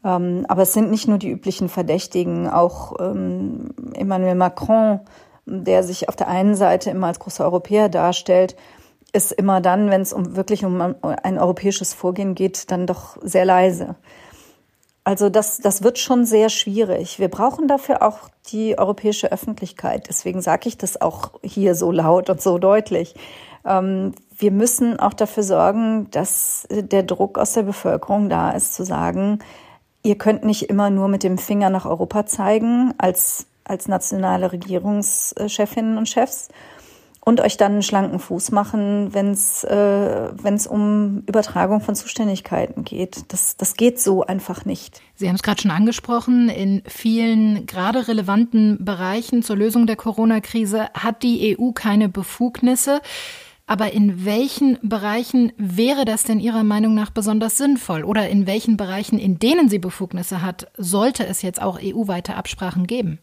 Ähm, 0.04 0.44
aber 0.46 0.64
es 0.64 0.74
sind 0.74 0.90
nicht 0.90 1.08
nur 1.08 1.16
die 1.16 1.30
üblichen 1.30 1.70
Verdächtigen, 1.70 2.50
auch 2.50 3.00
ähm, 3.00 3.70
Emmanuel 3.94 4.34
Macron 4.34 5.00
der 5.46 5.82
sich 5.82 6.08
auf 6.08 6.16
der 6.16 6.28
einen 6.28 6.54
Seite 6.54 6.90
immer 6.90 7.08
als 7.08 7.18
großer 7.18 7.44
Europäer 7.44 7.88
darstellt, 7.88 8.56
ist 9.12 9.32
immer 9.32 9.60
dann, 9.60 9.90
wenn 9.90 10.00
es 10.00 10.12
um 10.12 10.36
wirklich 10.36 10.64
um 10.64 10.80
ein 11.02 11.38
europäisches 11.38 11.94
Vorgehen 11.94 12.34
geht, 12.34 12.70
dann 12.70 12.86
doch 12.86 13.16
sehr 13.22 13.44
leise. 13.44 13.94
Also 15.04 15.28
das, 15.28 15.58
das 15.58 15.82
wird 15.82 15.98
schon 15.98 16.24
sehr 16.24 16.48
schwierig. 16.48 17.18
Wir 17.18 17.28
brauchen 17.28 17.68
dafür 17.68 18.02
auch 18.02 18.30
die 18.50 18.78
europäische 18.78 19.30
Öffentlichkeit. 19.30 20.06
Deswegen 20.08 20.40
sage 20.40 20.68
ich 20.68 20.78
das 20.78 21.00
auch 21.00 21.32
hier 21.42 21.74
so 21.74 21.92
laut 21.92 22.30
und 22.30 22.40
so 22.40 22.56
deutlich. 22.58 23.14
Ähm, 23.66 24.14
wir 24.36 24.50
müssen 24.50 24.98
auch 24.98 25.12
dafür 25.12 25.42
sorgen, 25.42 26.10
dass 26.10 26.66
der 26.70 27.02
Druck 27.02 27.38
aus 27.38 27.52
der 27.52 27.62
Bevölkerung 27.62 28.30
da 28.30 28.50
ist, 28.50 28.74
zu 28.74 28.84
sagen, 28.84 29.40
ihr 30.02 30.16
könnt 30.16 30.44
nicht 30.44 30.70
immer 30.70 30.90
nur 30.90 31.08
mit 31.08 31.22
dem 31.22 31.38
Finger 31.38 31.70
nach 31.70 31.86
Europa 31.86 32.26
zeigen 32.26 32.94
als, 32.98 33.46
als 33.64 33.88
nationale 33.88 34.52
Regierungschefinnen 34.52 35.98
und 35.98 36.08
Chefs 36.08 36.48
und 37.24 37.40
euch 37.40 37.56
dann 37.56 37.72
einen 37.72 37.82
schlanken 37.82 38.18
Fuß 38.18 38.50
machen, 38.50 39.14
wenn 39.14 39.30
es 39.30 39.64
äh, 39.64 40.30
wenn's 40.34 40.66
um 40.66 41.22
Übertragung 41.26 41.80
von 41.80 41.94
Zuständigkeiten 41.94 42.84
geht. 42.84 43.32
Das, 43.32 43.56
das 43.56 43.76
geht 43.76 43.98
so 43.98 44.24
einfach 44.24 44.64
nicht. 44.66 45.00
Sie 45.14 45.28
haben 45.28 45.36
es 45.36 45.42
gerade 45.42 45.62
schon 45.62 45.70
angesprochen, 45.70 46.50
in 46.50 46.82
vielen 46.86 47.64
gerade 47.66 48.08
relevanten 48.08 48.84
Bereichen 48.84 49.42
zur 49.42 49.56
Lösung 49.56 49.86
der 49.86 49.96
Corona-Krise 49.96 50.90
hat 50.92 51.22
die 51.22 51.56
EU 51.58 51.72
keine 51.72 52.08
Befugnisse. 52.08 53.00
Aber 53.66 53.94
in 53.94 54.26
welchen 54.26 54.78
Bereichen 54.82 55.50
wäre 55.56 56.04
das 56.04 56.24
denn 56.24 56.38
Ihrer 56.38 56.64
Meinung 56.64 56.94
nach 56.94 57.08
besonders 57.08 57.56
sinnvoll? 57.56 58.04
Oder 58.04 58.28
in 58.28 58.46
welchen 58.46 58.76
Bereichen, 58.76 59.18
in 59.18 59.38
denen 59.38 59.70
sie 59.70 59.78
Befugnisse 59.78 60.42
hat, 60.42 60.70
sollte 60.76 61.26
es 61.26 61.40
jetzt 61.40 61.62
auch 61.62 61.78
EU-weite 61.82 62.34
Absprachen 62.34 62.86
geben? 62.86 63.20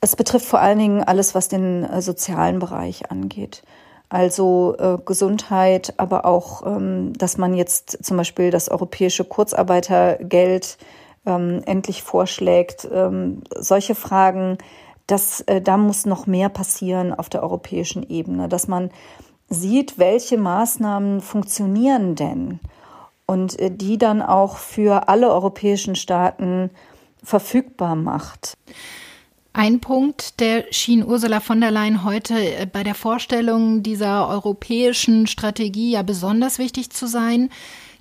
Es 0.00 0.16
betrifft 0.16 0.46
vor 0.46 0.60
allen 0.60 0.78
Dingen 0.78 1.04
alles, 1.04 1.34
was 1.34 1.48
den 1.48 1.84
äh, 1.84 2.00
sozialen 2.00 2.58
Bereich 2.58 3.10
angeht. 3.10 3.62
Also 4.08 4.74
äh, 4.78 4.98
Gesundheit, 5.04 5.94
aber 5.98 6.24
auch, 6.24 6.66
ähm, 6.66 7.12
dass 7.16 7.38
man 7.38 7.54
jetzt 7.54 8.04
zum 8.04 8.16
Beispiel 8.16 8.50
das 8.50 8.68
europäische 8.68 9.24
Kurzarbeitergeld 9.24 10.78
ähm, 11.26 11.62
endlich 11.66 12.02
vorschlägt. 12.02 12.88
Ähm, 12.92 13.42
solche 13.54 13.94
Fragen, 13.94 14.58
dass 15.06 15.42
äh, 15.42 15.60
da 15.60 15.76
muss 15.76 16.06
noch 16.06 16.26
mehr 16.26 16.48
passieren 16.48 17.12
auf 17.12 17.28
der 17.28 17.42
europäischen 17.42 18.08
Ebene, 18.08 18.48
dass 18.48 18.68
man 18.68 18.90
sieht, 19.48 19.98
welche 19.98 20.38
Maßnahmen 20.38 21.20
funktionieren 21.20 22.14
denn 22.14 22.60
und 23.26 23.58
äh, 23.58 23.70
die 23.70 23.98
dann 23.98 24.22
auch 24.22 24.56
für 24.56 25.08
alle 25.08 25.30
europäischen 25.30 25.94
Staaten 25.94 26.70
verfügbar 27.22 27.94
macht. 27.96 28.56
Ein 29.60 29.80
Punkt, 29.80 30.40
der 30.40 30.64
schien 30.70 31.04
Ursula 31.04 31.38
von 31.38 31.60
der 31.60 31.70
Leyen 31.70 32.02
heute 32.02 32.32
äh, 32.32 32.64
bei 32.64 32.82
der 32.82 32.94
Vorstellung 32.94 33.82
dieser 33.82 34.26
europäischen 34.26 35.26
Strategie 35.26 35.90
ja 35.90 36.02
besonders 36.02 36.58
wichtig 36.58 36.88
zu 36.88 37.06
sein, 37.06 37.50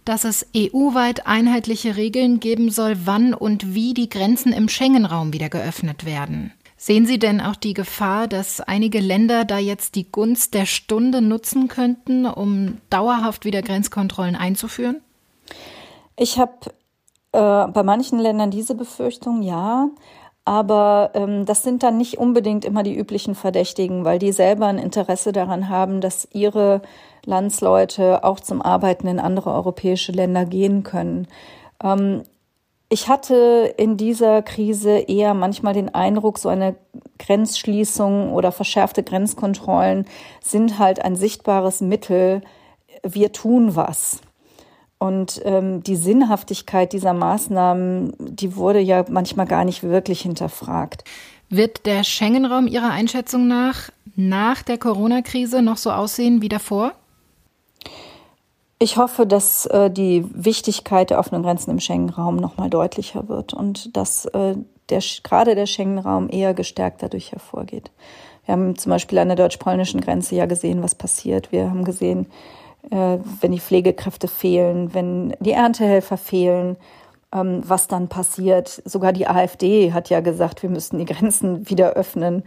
dass 0.05 0.23
es 0.23 0.47
EU-weit 0.55 1.27
einheitliche 1.27 1.97
Regeln 1.97 2.39
geben 2.39 2.71
soll, 2.71 2.95
wann 3.03 3.33
und 3.33 3.73
wie 3.73 3.93
die 3.93 4.07
Grenzen 4.07 4.53
im 4.53 4.69
Schengen-Raum 4.69 5.33
wieder 5.33 5.49
geöffnet 5.49 6.05
werden. 6.05 6.53
Sehen 6.77 7.05
Sie 7.05 7.19
denn 7.19 7.41
auch 7.41 7.57
die 7.57 7.73
Gefahr, 7.73 8.29
dass 8.29 8.61
einige 8.61 9.01
Länder 9.01 9.43
da 9.43 9.57
jetzt 9.57 9.95
die 9.95 10.09
Gunst 10.09 10.53
der 10.53 10.65
Stunde 10.65 11.21
nutzen 11.21 11.67
könnten, 11.67 12.25
um 12.25 12.77
dauerhaft 12.89 13.43
wieder 13.43 13.61
Grenzkontrollen 13.61 14.37
einzuführen? 14.37 15.01
Ich 16.15 16.39
habe 16.39 16.53
äh, 17.33 17.67
bei 17.67 17.83
manchen 17.83 18.17
Ländern 18.17 18.49
diese 18.49 18.75
Befürchtung, 18.75 19.41
ja. 19.41 19.89
Aber 20.45 21.11
ähm, 21.13 21.45
das 21.45 21.63
sind 21.63 21.83
dann 21.83 21.97
nicht 21.97 22.17
unbedingt 22.17 22.65
immer 22.65 22.83
die 22.83 22.97
üblichen 22.97 23.35
Verdächtigen, 23.35 24.03
weil 24.05 24.19
die 24.19 24.31
selber 24.31 24.67
ein 24.67 24.79
Interesse 24.79 25.31
daran 25.31 25.69
haben, 25.69 26.01
dass 26.01 26.27
ihre 26.33 26.81
Landsleute 27.25 28.23
auch 28.23 28.39
zum 28.39 28.61
Arbeiten 28.61 29.07
in 29.07 29.19
andere 29.19 29.51
europäische 29.51 30.11
Länder 30.11 30.45
gehen 30.45 30.83
können. 30.83 31.27
Ähm, 31.83 32.23
ich 32.91 33.07
hatte 33.07 33.73
in 33.77 33.97
dieser 33.97 34.41
Krise 34.41 34.97
eher 34.97 35.35
manchmal 35.35 35.73
den 35.75 35.93
Eindruck, 35.93 36.39
so 36.39 36.49
eine 36.49 36.75
Grenzschließung 37.19 38.33
oder 38.33 38.51
verschärfte 38.51 39.03
Grenzkontrollen 39.03 40.05
sind 40.41 40.79
halt 40.79 40.99
ein 40.99 41.15
sichtbares 41.15 41.81
Mittel. 41.81 42.41
Wir 43.03 43.31
tun 43.31 43.75
was. 43.75 44.21
Und 44.99 45.41
ähm, 45.45 45.81
die 45.81 45.95
Sinnhaftigkeit 45.95 46.91
dieser 46.93 47.13
Maßnahmen, 47.13 48.13
die 48.19 48.55
wurde 48.55 48.79
ja 48.79 49.05
manchmal 49.09 49.47
gar 49.47 49.63
nicht 49.63 49.81
wirklich 49.81 50.21
hinterfragt. 50.21 51.05
Wird 51.49 51.85
der 51.85 52.03
Schengen-Raum 52.03 52.67
Ihrer 52.67 52.91
Einschätzung 52.91 53.47
nach 53.47 53.89
nach 54.19 54.61
der 54.61 54.77
Corona-Krise 54.77 55.61
noch 55.61 55.77
so 55.77 55.91
aussehen 55.91 56.41
wie 56.41 56.49
davor? 56.49 56.91
Ich 58.77 58.97
hoffe, 58.97 59.25
dass 59.25 59.65
äh, 59.67 59.89
die 59.89 60.25
Wichtigkeit 60.33 61.09
der 61.09 61.19
offenen 61.19 61.43
Grenzen 61.43 61.71
im 61.71 61.79
Schengen-Raum 61.79 62.35
nochmal 62.35 62.69
deutlicher 62.69 63.29
wird 63.29 63.53
und 63.53 63.95
dass 63.95 64.25
äh, 64.25 64.55
der, 64.89 65.01
gerade 65.23 65.55
der 65.55 65.65
Schengen-Raum 65.65 66.29
eher 66.29 66.53
gestärkt 66.53 67.01
dadurch 67.01 67.31
hervorgeht. 67.31 67.91
Wir 68.45 68.53
haben 68.53 68.77
zum 68.77 68.89
Beispiel 68.89 69.19
an 69.19 69.27
der 69.27 69.37
deutsch-polnischen 69.37 70.01
Grenze 70.01 70.35
ja 70.35 70.45
gesehen, 70.45 70.81
was 70.83 70.95
passiert. 70.95 71.51
Wir 71.51 71.69
haben 71.69 71.83
gesehen, 71.83 72.27
wenn 72.81 73.51
die 73.51 73.59
Pflegekräfte 73.59 74.27
fehlen, 74.27 74.93
wenn 74.93 75.35
die 75.39 75.51
Erntehelfer 75.51 76.17
fehlen, 76.17 76.77
ähm, 77.33 77.61
was 77.63 77.87
dann 77.87 78.07
passiert. 78.07 78.81
Sogar 78.85 79.13
die 79.13 79.27
AfD 79.27 79.93
hat 79.93 80.09
ja 80.09 80.21
gesagt, 80.21 80.63
wir 80.63 80.69
müssten 80.69 80.97
die 80.97 81.05
Grenzen 81.05 81.69
wieder 81.69 81.91
öffnen. 81.91 82.43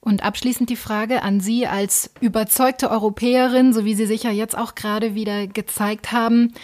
Und 0.00 0.24
abschließend 0.24 0.70
die 0.70 0.76
Frage 0.76 1.22
an 1.22 1.40
Sie 1.40 1.66
als 1.66 2.10
überzeugte 2.20 2.90
Europäerin, 2.90 3.72
so 3.72 3.84
wie 3.84 3.94
Sie 3.94 4.06
sich 4.06 4.22
ja 4.22 4.30
jetzt 4.30 4.56
auch 4.56 4.74
gerade 4.74 5.14
wieder 5.14 5.46
gezeigt 5.46 6.12
haben. 6.12 6.54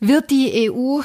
Wird 0.00 0.30
die 0.30 0.70
EU 0.70 1.00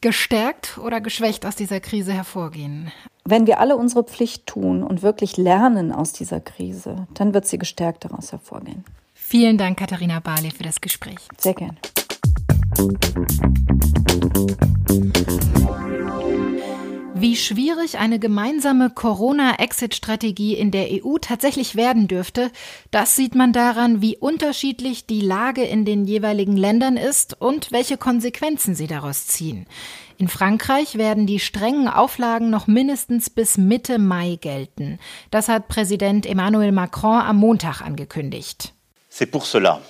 gestärkt 0.00 0.78
oder 0.78 1.00
geschwächt 1.00 1.46
aus 1.46 1.56
dieser 1.56 1.80
Krise 1.80 2.12
hervorgehen? 2.12 2.92
Wenn 3.24 3.46
wir 3.46 3.58
alle 3.58 3.76
unsere 3.76 4.04
Pflicht 4.04 4.46
tun 4.46 4.82
und 4.84 5.02
wirklich 5.02 5.36
lernen 5.36 5.92
aus 5.92 6.12
dieser 6.12 6.40
Krise, 6.40 7.08
dann 7.14 7.34
wird 7.34 7.46
sie 7.46 7.58
gestärkt 7.58 8.04
daraus 8.04 8.30
hervorgehen. 8.30 8.84
Vielen 9.28 9.58
Dank, 9.58 9.76
Katharina 9.76 10.20
Barley, 10.20 10.52
für 10.52 10.62
das 10.62 10.80
Gespräch. 10.80 11.16
Sehr 11.36 11.52
gerne. 11.52 11.74
Wie 17.16 17.34
schwierig 17.34 17.98
eine 17.98 18.20
gemeinsame 18.20 18.88
Corona-Exit-Strategie 18.88 20.54
in 20.54 20.70
der 20.70 20.90
EU 20.92 21.18
tatsächlich 21.20 21.74
werden 21.74 22.06
dürfte, 22.06 22.52
das 22.92 23.16
sieht 23.16 23.34
man 23.34 23.52
daran, 23.52 24.00
wie 24.00 24.16
unterschiedlich 24.16 25.06
die 25.06 25.22
Lage 25.22 25.64
in 25.64 25.84
den 25.84 26.04
jeweiligen 26.04 26.56
Ländern 26.56 26.96
ist 26.96 27.40
und 27.40 27.72
welche 27.72 27.96
Konsequenzen 27.96 28.76
sie 28.76 28.86
daraus 28.86 29.26
ziehen. 29.26 29.66
In 30.18 30.28
Frankreich 30.28 30.98
werden 30.98 31.26
die 31.26 31.40
strengen 31.40 31.88
Auflagen 31.88 32.48
noch 32.48 32.68
mindestens 32.68 33.28
bis 33.28 33.58
Mitte 33.58 33.98
Mai 33.98 34.38
gelten. 34.40 35.00
Das 35.32 35.48
hat 35.48 35.66
Präsident 35.66 36.26
Emmanuel 36.26 36.70
Macron 36.70 37.20
am 37.22 37.38
Montag 37.38 37.80
angekündigt. 37.80 38.75
C'est 39.18 39.24
pour 39.24 39.46
cela 39.46 39.80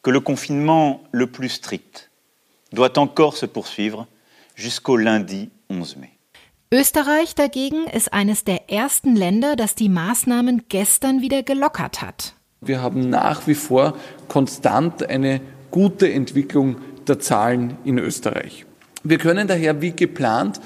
que 0.00 0.12
le 0.12 0.20
confinement 0.20 1.02
le 1.10 1.26
plus 1.26 1.48
strict 1.48 2.08
doit 2.72 2.96
encore 2.96 3.36
se 3.36 3.46
poursuivre 3.46 4.06
jusqu'au 4.54 4.96
lundi 4.96 5.50
11 5.68 5.96
mai. 5.96 6.10
Österreich 6.70 7.34
dagegen 7.34 7.88
ist 7.88 8.12
eines 8.12 8.44
der 8.44 8.70
ersten 8.70 9.16
Länder, 9.16 9.56
das 9.56 9.74
die 9.74 9.88
Maßnahmen 9.88 10.66
gestern 10.68 11.20
wieder 11.20 11.42
gelockert 11.42 12.00
hat. 12.00 12.34
Wir 12.60 12.80
haben 12.80 13.10
nach 13.10 13.48
wie 13.48 13.56
vor 13.56 13.96
konstant 14.28 15.02
eine 15.02 15.40
gute 15.72 16.08
Entwicklung 16.08 16.76
der 17.08 17.18
Zahlen 17.18 17.76
in 17.84 17.98
Österreich. 17.98 18.66
Wir 19.02 19.18
können 19.18 19.48
daher 19.48 19.80
wie 19.82 19.90
geplant 19.90 20.60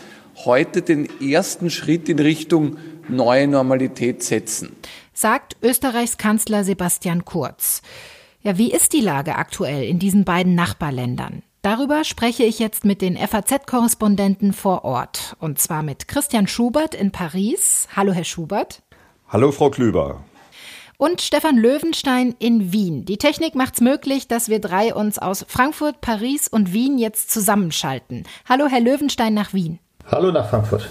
heute 0.45 0.83
den 0.83 1.09
ersten 1.23 1.71
Schritt 1.71 2.11
in 2.11 2.19
Richtung 2.19 2.77
neue 3.09 3.49
Normalität 3.49 4.23
setzen. 4.23 4.77
Sagt 5.15 5.57
Österreichs 5.63 6.17
Kanzler 6.17 6.65
Sebastian 6.65 7.25
Kurz. 7.25 7.83
Ja, 8.41 8.59
wie 8.59 8.73
ist 8.73 8.93
die 8.93 9.01
Lage 9.01 9.37
aktuell 9.37 9.85
in 9.85 9.99
diesen 9.99 10.25
beiden 10.25 10.55
Nachbarländern? 10.55 11.43
Darüber 11.63 12.03
spreche 12.03 12.43
ich 12.43 12.59
jetzt 12.59 12.85
mit 12.85 13.01
den 13.03 13.17
FAZ-Korrespondenten 13.17 14.53
vor 14.53 14.85
Ort. 14.85 15.37
Und 15.39 15.61
zwar 15.61 15.85
mit 15.85 16.09
Christian 16.09 16.49
Schubert 16.49 16.95
in 16.95 17.13
Paris. 17.13 17.87
Hallo, 17.95 18.13
Herr 18.13 18.25
Schubert. 18.25 18.83
Hallo, 19.29 19.53
Frau 19.53 19.71
Klüber. 19.71 20.25
Und 20.97 21.21
Stefan 21.21 21.57
Löwenstein 21.57 22.35
in 22.39 22.73
Wien. 22.73 23.05
Die 23.05 23.17
Technik 23.17 23.55
macht 23.55 23.75
es 23.75 23.81
möglich, 23.81 24.29
dass 24.29 24.49
wir 24.49 24.61
drei 24.61 24.95
uns 24.95 25.19
aus 25.19 25.45
Frankfurt, 25.47 26.01
Paris 26.01 26.49
und 26.49 26.73
Wien 26.73 26.99
jetzt 26.99 27.31
zusammenschalten. 27.31 28.25
Hallo, 28.49 28.67
Herr 28.67 28.81
Löwenstein 28.81 29.35
nach 29.35 29.53
Wien. 29.53 29.79
Hallo 30.11 30.33
nach 30.33 30.51
Frankfurt. 30.51 30.91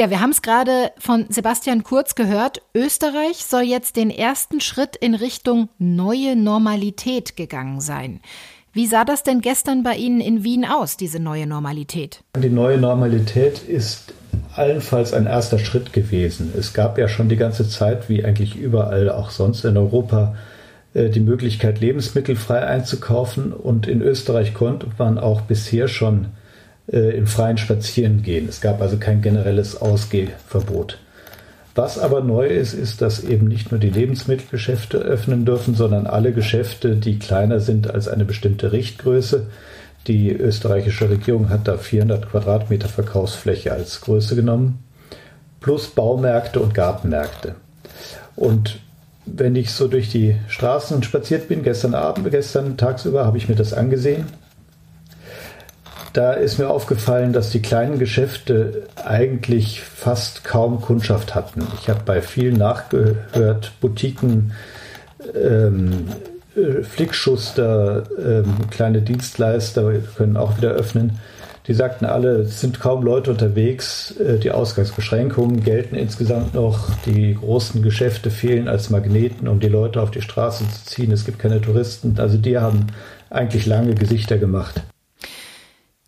Ja, 0.00 0.08
wir 0.08 0.22
haben 0.22 0.30
es 0.30 0.40
gerade 0.40 0.92
von 0.96 1.26
Sebastian 1.28 1.84
Kurz 1.84 2.14
gehört. 2.14 2.62
Österreich 2.74 3.44
soll 3.44 3.64
jetzt 3.64 3.96
den 3.96 4.08
ersten 4.08 4.62
Schritt 4.62 4.96
in 4.96 5.14
Richtung 5.14 5.68
neue 5.78 6.36
Normalität 6.36 7.36
gegangen 7.36 7.82
sein. 7.82 8.20
Wie 8.72 8.86
sah 8.86 9.04
das 9.04 9.24
denn 9.24 9.42
gestern 9.42 9.82
bei 9.82 9.96
Ihnen 9.96 10.22
in 10.22 10.42
Wien 10.42 10.64
aus, 10.64 10.96
diese 10.96 11.20
neue 11.20 11.46
Normalität? 11.46 12.22
Die 12.34 12.48
neue 12.48 12.78
Normalität 12.78 13.62
ist 13.62 14.14
allenfalls 14.56 15.12
ein 15.12 15.26
erster 15.26 15.58
Schritt 15.58 15.92
gewesen. 15.92 16.50
Es 16.58 16.72
gab 16.72 16.96
ja 16.96 17.06
schon 17.06 17.28
die 17.28 17.36
ganze 17.36 17.68
Zeit, 17.68 18.08
wie 18.08 18.24
eigentlich 18.24 18.56
überall 18.56 19.10
auch 19.10 19.28
sonst 19.28 19.66
in 19.66 19.76
Europa, 19.76 20.34
äh, 20.94 21.10
die 21.10 21.20
Möglichkeit, 21.20 21.78
Lebensmittel 21.78 22.36
frei 22.36 22.60
einzukaufen. 22.60 23.52
Und 23.52 23.86
in 23.86 24.00
Österreich 24.00 24.54
konnte 24.54 24.86
man 24.96 25.18
auch 25.18 25.42
bisher 25.42 25.88
schon 25.88 26.28
äh, 26.92 27.16
im 27.16 27.26
Freien 27.26 27.58
spazieren 27.58 28.22
gehen. 28.22 28.48
Es 28.48 28.60
gab 28.60 28.80
also 28.80 28.96
kein 28.96 29.22
generelles 29.22 29.80
Ausgehverbot. 29.80 30.98
Was 31.74 31.98
aber 31.98 32.20
neu 32.20 32.46
ist, 32.46 32.74
ist, 32.74 33.00
dass 33.00 33.22
eben 33.22 33.46
nicht 33.46 33.70
nur 33.70 33.78
die 33.78 33.90
Lebensmittelgeschäfte 33.90 34.98
öffnen 34.98 35.44
dürfen, 35.44 35.74
sondern 35.74 36.06
alle 36.06 36.32
Geschäfte, 36.32 36.96
die 36.96 37.18
kleiner 37.18 37.60
sind 37.60 37.88
als 37.88 38.08
eine 38.08 38.24
bestimmte 38.24 38.72
Richtgröße. 38.72 39.46
Die 40.06 40.32
österreichische 40.32 41.08
Regierung 41.08 41.48
hat 41.48 41.68
da 41.68 41.76
400 41.76 42.28
Quadratmeter 42.28 42.88
Verkaufsfläche 42.88 43.72
als 43.72 44.00
Größe 44.00 44.34
genommen, 44.34 44.82
plus 45.60 45.88
Baumärkte 45.88 46.58
und 46.60 46.74
Gartenmärkte. 46.74 47.54
Und 48.34 48.80
wenn 49.26 49.54
ich 49.54 49.70
so 49.70 49.86
durch 49.86 50.10
die 50.10 50.36
Straßen 50.48 51.02
spaziert 51.04 51.46
bin, 51.46 51.62
gestern 51.62 51.94
Abend, 51.94 52.28
gestern 52.30 52.76
tagsüber, 52.78 53.26
habe 53.26 53.38
ich 53.38 53.48
mir 53.48 53.54
das 53.54 53.72
angesehen 53.72 54.24
da 56.12 56.32
ist 56.32 56.58
mir 56.58 56.68
aufgefallen, 56.68 57.32
dass 57.32 57.50
die 57.50 57.62
kleinen 57.62 57.98
Geschäfte 57.98 58.88
eigentlich 59.04 59.80
fast 59.80 60.44
kaum 60.44 60.80
Kundschaft 60.80 61.34
hatten. 61.34 61.66
Ich 61.80 61.88
habe 61.88 62.00
bei 62.04 62.20
vielen 62.20 62.56
nachgehört, 62.56 63.72
Boutiquen, 63.80 64.52
ähm, 65.34 66.08
äh, 66.56 66.82
Flickschuster, 66.82 68.04
ähm, 68.18 68.70
kleine 68.70 69.02
Dienstleister 69.02 69.92
können 70.16 70.36
auch 70.36 70.56
wieder 70.56 70.70
öffnen. 70.70 71.18
Die 71.66 71.74
sagten 71.74 72.06
alle, 72.06 72.40
es 72.40 72.60
sind 72.60 72.80
kaum 72.80 73.04
Leute 73.04 73.30
unterwegs, 73.30 74.16
äh, 74.16 74.38
die 74.38 74.50
Ausgangsbeschränkungen 74.50 75.62
gelten 75.62 75.94
insgesamt 75.94 76.54
noch, 76.54 76.90
die 77.06 77.34
großen 77.34 77.82
Geschäfte 77.82 78.30
fehlen 78.30 78.66
als 78.66 78.90
Magneten, 78.90 79.46
um 79.46 79.60
die 79.60 79.68
Leute 79.68 80.02
auf 80.02 80.10
die 80.10 80.22
Straße 80.22 80.64
zu 80.64 80.84
ziehen, 80.86 81.12
es 81.12 81.24
gibt 81.24 81.38
keine 81.38 81.60
Touristen. 81.60 82.18
Also 82.18 82.38
die 82.38 82.58
haben 82.58 82.86
eigentlich 83.28 83.66
lange 83.66 83.94
Gesichter 83.94 84.38
gemacht. 84.38 84.82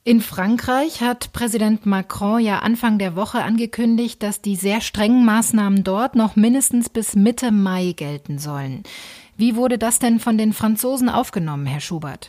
In 0.04 0.21
Frankreich 0.21 1.00
hat 1.00 1.32
Präsident 1.32 1.87
Macron 1.87 2.40
ja 2.40 2.59
Anfang 2.59 2.99
der 2.99 3.14
Woche 3.14 3.44
angekündigt, 3.44 4.21
dass 4.21 4.40
die 4.42 4.56
sehr 4.56 4.80
strengen 4.80 5.25
Maßnahmen 5.25 5.85
dort 5.85 6.16
noch 6.16 6.35
mindestens 6.35 6.88
bis 6.88 7.14
Mitte 7.14 7.52
Mai 7.52 7.92
gelten 7.97 8.40
sollen. 8.40 8.82
Wie 9.37 9.54
wurde 9.54 9.78
das 9.78 10.00
denn 10.00 10.18
von 10.18 10.37
den 10.37 10.54
Franzosen 10.54 11.09
aufgenommen, 11.09 11.66
Herr 11.66 11.78
Schubert? 11.78 12.28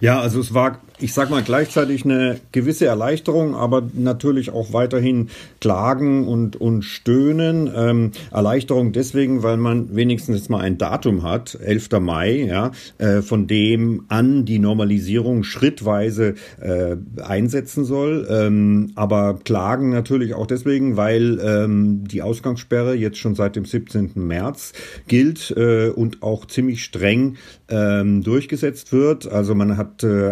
Ja, 0.00 0.18
also 0.20 0.40
es 0.40 0.54
war 0.54 0.78
ich 1.00 1.12
sag 1.12 1.28
mal, 1.28 1.42
gleichzeitig 1.42 2.04
eine 2.04 2.40
gewisse 2.52 2.86
Erleichterung, 2.86 3.56
aber 3.56 3.82
natürlich 3.94 4.50
auch 4.50 4.72
weiterhin 4.72 5.28
Klagen 5.60 6.28
und, 6.28 6.54
und 6.56 6.82
Stöhnen. 6.82 7.68
Ähm, 7.74 8.12
Erleichterung 8.30 8.92
deswegen, 8.92 9.42
weil 9.42 9.56
man 9.56 9.96
wenigstens 9.96 10.48
mal 10.48 10.60
ein 10.60 10.78
Datum 10.78 11.24
hat, 11.24 11.58
11. 11.60 11.88
Mai, 12.00 12.44
ja, 12.48 12.70
äh, 12.98 13.22
von 13.22 13.48
dem 13.48 14.04
an 14.08 14.44
die 14.44 14.60
Normalisierung 14.60 15.42
schrittweise 15.42 16.34
äh, 16.60 16.96
einsetzen 17.20 17.84
soll. 17.84 18.28
Ähm, 18.30 18.92
aber 18.94 19.40
Klagen 19.44 19.90
natürlich 19.90 20.34
auch 20.34 20.46
deswegen, 20.46 20.96
weil 20.96 21.40
ähm, 21.44 22.04
die 22.06 22.22
Ausgangssperre 22.22 22.94
jetzt 22.94 23.18
schon 23.18 23.34
seit 23.34 23.56
dem 23.56 23.64
17. 23.64 24.12
März 24.14 24.72
gilt 25.08 25.52
äh, 25.56 25.88
und 25.88 26.22
auch 26.22 26.46
ziemlich 26.46 26.84
streng 26.84 27.36
ähm, 27.68 28.22
durchgesetzt 28.22 28.92
wird. 28.92 29.26
Also 29.26 29.54
man 29.54 29.76
hat 29.76 30.04
äh, 30.04 30.30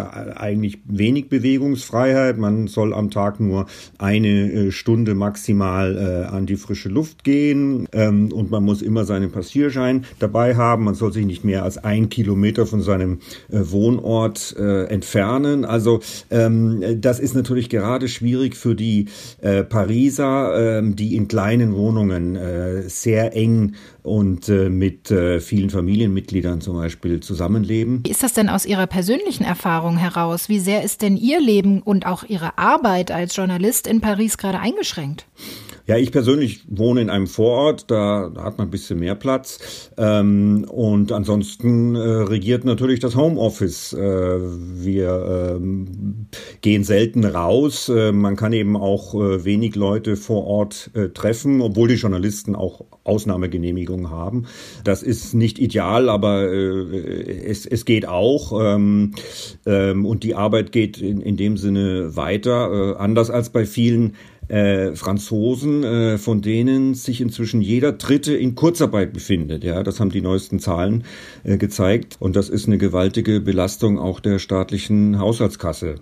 eigentlich 0.53 0.79
wenig 0.85 1.29
Bewegungsfreiheit. 1.29 2.37
Man 2.37 2.67
soll 2.67 2.93
am 2.93 3.09
Tag 3.09 3.39
nur 3.39 3.65
eine 3.97 4.51
äh, 4.51 4.71
Stunde 4.71 5.15
maximal 5.15 5.97
äh, 5.97 6.27
an 6.27 6.45
die 6.45 6.55
frische 6.55 6.89
Luft 6.89 7.23
gehen 7.23 7.87
ähm, 7.91 8.31
und 8.31 8.51
man 8.51 8.63
muss 8.63 8.81
immer 8.81 9.03
seinen 9.05 9.31
Passierschein 9.31 10.05
dabei 10.19 10.55
haben. 10.55 10.83
Man 10.83 10.95
soll 10.95 11.11
sich 11.11 11.25
nicht 11.25 11.43
mehr 11.43 11.63
als 11.63 11.77
ein 11.77 12.09
Kilometer 12.09 12.65
von 12.65 12.81
seinem 12.81 13.19
äh, 13.49 13.59
Wohnort 13.63 14.55
entfernen. 14.55 15.65
Also 15.65 16.01
ähm, 16.29 16.83
das 17.01 17.19
ist 17.19 17.33
natürlich 17.33 17.69
gerade 17.69 18.07
schwierig 18.07 18.55
für 18.55 18.75
die 18.75 19.07
Pariser, 19.41 20.79
ähm, 20.79 20.95
die 20.95 21.15
in 21.15 21.27
kleinen 21.27 21.73
Wohnungen 21.73 22.37
sehr 22.87 23.35
eng 23.35 23.73
und 24.03 24.49
äh, 24.49 24.69
mit 24.69 25.09
äh, 25.09 25.39
vielen 25.39 25.69
Familienmitgliedern 25.69 26.61
zum 26.61 26.75
Beispiel 26.75 27.21
zusammenleben. 27.21 28.01
Wie 28.05 28.11
ist 28.11 28.21
das 28.21 28.33
denn 28.33 28.49
aus 28.49 28.65
Ihrer 28.65 28.85
persönlichen 28.85 29.45
Erfahrung 29.45 29.97
heraus? 29.97 30.49
Wie 30.49 30.59
sehr 30.59 30.83
ist 30.83 31.01
denn 31.01 31.17
Ihr 31.17 31.39
Leben 31.39 31.81
und 31.81 32.05
auch 32.05 32.23
Ihre 32.23 32.57
Arbeit 32.57 33.11
als 33.11 33.35
Journalist 33.35 33.87
in 33.87 34.01
Paris 34.01 34.37
gerade 34.37 34.59
eingeschränkt? 34.59 35.25
Ja, 35.85 35.97
ich 35.97 36.13
persönlich 36.13 36.61
wohne 36.69 37.01
in 37.01 37.09
einem 37.09 37.27
Vorort, 37.27 37.91
da, 37.91 38.31
hat 38.37 38.57
man 38.57 38.67
ein 38.67 38.71
bisschen 38.71 38.99
mehr 38.99 39.15
Platz. 39.15 39.91
Ähm, 39.97 40.65
und 40.69 41.11
ansonsten 41.11 41.95
äh, 41.95 41.99
regiert 41.99 42.63
natürlich 42.63 43.01
das 43.01 43.17
Homeoffice. 43.17 43.91
Äh, 43.91 43.99
wir 43.99 45.57
ähm, 45.57 46.27
gehen 46.61 46.85
selten 46.85 47.25
raus. 47.25 47.89
Äh, 47.89 48.13
man 48.13 48.37
kann 48.37 48.53
eben 48.53 48.77
auch 48.77 49.13
äh, 49.13 49.43
wenig 49.43 49.75
Leute 49.75 50.15
vor 50.15 50.47
Ort 50.47 50.89
äh, 50.93 51.09
treffen, 51.09 51.59
obwohl 51.59 51.89
die 51.89 51.95
Journalisten 51.95 52.55
auch 52.55 52.85
Ausnahmegenehmigungen 53.03 54.09
haben. 54.09 54.45
Das 54.85 55.03
ist 55.03 55.33
nicht 55.33 55.59
ideal, 55.59 56.07
aber 56.07 56.49
äh, 56.49 57.45
es, 57.45 57.65
es 57.65 57.83
geht 57.83 58.07
auch. 58.07 58.53
Ähm, 58.57 59.15
ähm, 59.65 60.05
und 60.05 60.23
die 60.23 60.35
Arbeit 60.35 60.71
geht 60.71 60.99
in, 61.01 61.19
in 61.19 61.35
dem 61.35 61.57
Sinne 61.57 62.15
weiter. 62.15 62.97
Anders 63.01 63.29
als 63.29 63.49
bei 63.49 63.65
vielen 63.65 64.15
äh, 64.47 64.95
Franzosen, 64.95 65.83
äh, 65.83 66.17
von 66.17 66.41
denen 66.41 66.95
sich 66.95 67.21
inzwischen 67.21 67.61
jeder 67.61 67.93
Dritte 67.93 68.35
in 68.35 68.55
Kurzarbeit 68.55 69.13
befindet. 69.13 69.63
Ja, 69.63 69.83
das 69.83 69.99
haben 69.99 70.09
die 70.09 70.21
neuesten 70.21 70.59
Zahlen 70.59 71.03
äh, 71.43 71.57
gezeigt. 71.57 72.17
Und 72.19 72.35
das 72.35 72.49
ist 72.49 72.67
eine 72.67 72.77
gewaltige 72.77 73.39
Belastung 73.39 73.99
auch 73.99 74.19
der 74.19 74.39
staatlichen 74.39 75.19
Haushaltskasse. 75.19 75.95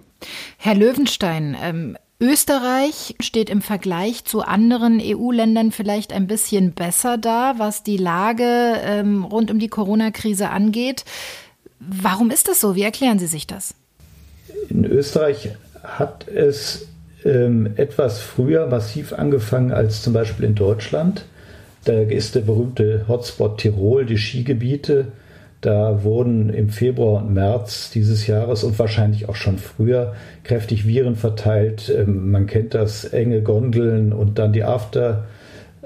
Herr 0.57 0.75
Löwenstein, 0.75 1.55
ähm 1.61 1.97
Österreich 2.21 3.15
steht 3.19 3.49
im 3.49 3.63
Vergleich 3.63 4.25
zu 4.25 4.41
anderen 4.41 5.01
EU-Ländern 5.01 5.71
vielleicht 5.71 6.13
ein 6.13 6.27
bisschen 6.27 6.73
besser 6.73 7.17
da, 7.17 7.55
was 7.57 7.81
die 7.81 7.97
Lage 7.97 8.43
ähm, 8.83 9.23
rund 9.23 9.49
um 9.49 9.57
die 9.57 9.69
Corona-Krise 9.69 10.49
angeht. 10.49 11.03
Warum 11.79 12.29
ist 12.29 12.47
das 12.47 12.61
so? 12.61 12.75
Wie 12.75 12.83
erklären 12.83 13.17
Sie 13.17 13.25
sich 13.25 13.47
das? 13.47 13.73
In 14.69 14.85
Österreich 14.85 15.49
hat 15.83 16.27
es 16.27 16.87
ähm, 17.25 17.71
etwas 17.75 18.19
früher 18.19 18.67
massiv 18.67 19.13
angefangen 19.13 19.71
als 19.71 20.01
zum 20.01 20.13
Beispiel 20.13 20.45
in 20.45 20.55
Deutschland. 20.55 21.25
Da 21.85 21.93
ist 21.93 22.35
der 22.35 22.41
berühmte 22.41 23.05
Hotspot 23.07 23.59
Tirol, 23.59 24.05
die 24.05 24.17
Skigebiete. 24.17 25.07
Da 25.61 26.03
wurden 26.03 26.49
im 26.49 26.69
Februar 26.69 27.21
und 27.21 27.33
März 27.33 27.91
dieses 27.91 28.25
Jahres 28.25 28.63
und 28.63 28.79
wahrscheinlich 28.79 29.29
auch 29.29 29.35
schon 29.35 29.59
früher 29.59 30.15
kräftig 30.43 30.87
Viren 30.87 31.15
verteilt. 31.15 31.93
Ähm, 31.95 32.31
man 32.31 32.47
kennt 32.47 32.73
das, 32.73 33.05
enge 33.05 33.41
Gondeln 33.41 34.13
und 34.13 34.39
dann 34.39 34.53
die 34.53 34.63
After, 34.63 35.25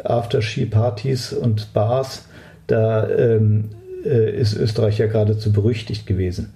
After-Ski-Partys 0.04 1.34
und 1.34 1.74
Bars. 1.74 2.26
Da 2.67 3.08
ähm, 3.10 3.69
äh, 4.06 4.32
ist 4.32 4.56
Österreich 4.56 4.98
ja 4.98 5.08
geradezu 5.08 5.52
berüchtigt 5.52 6.08
gewesen. 6.08 6.54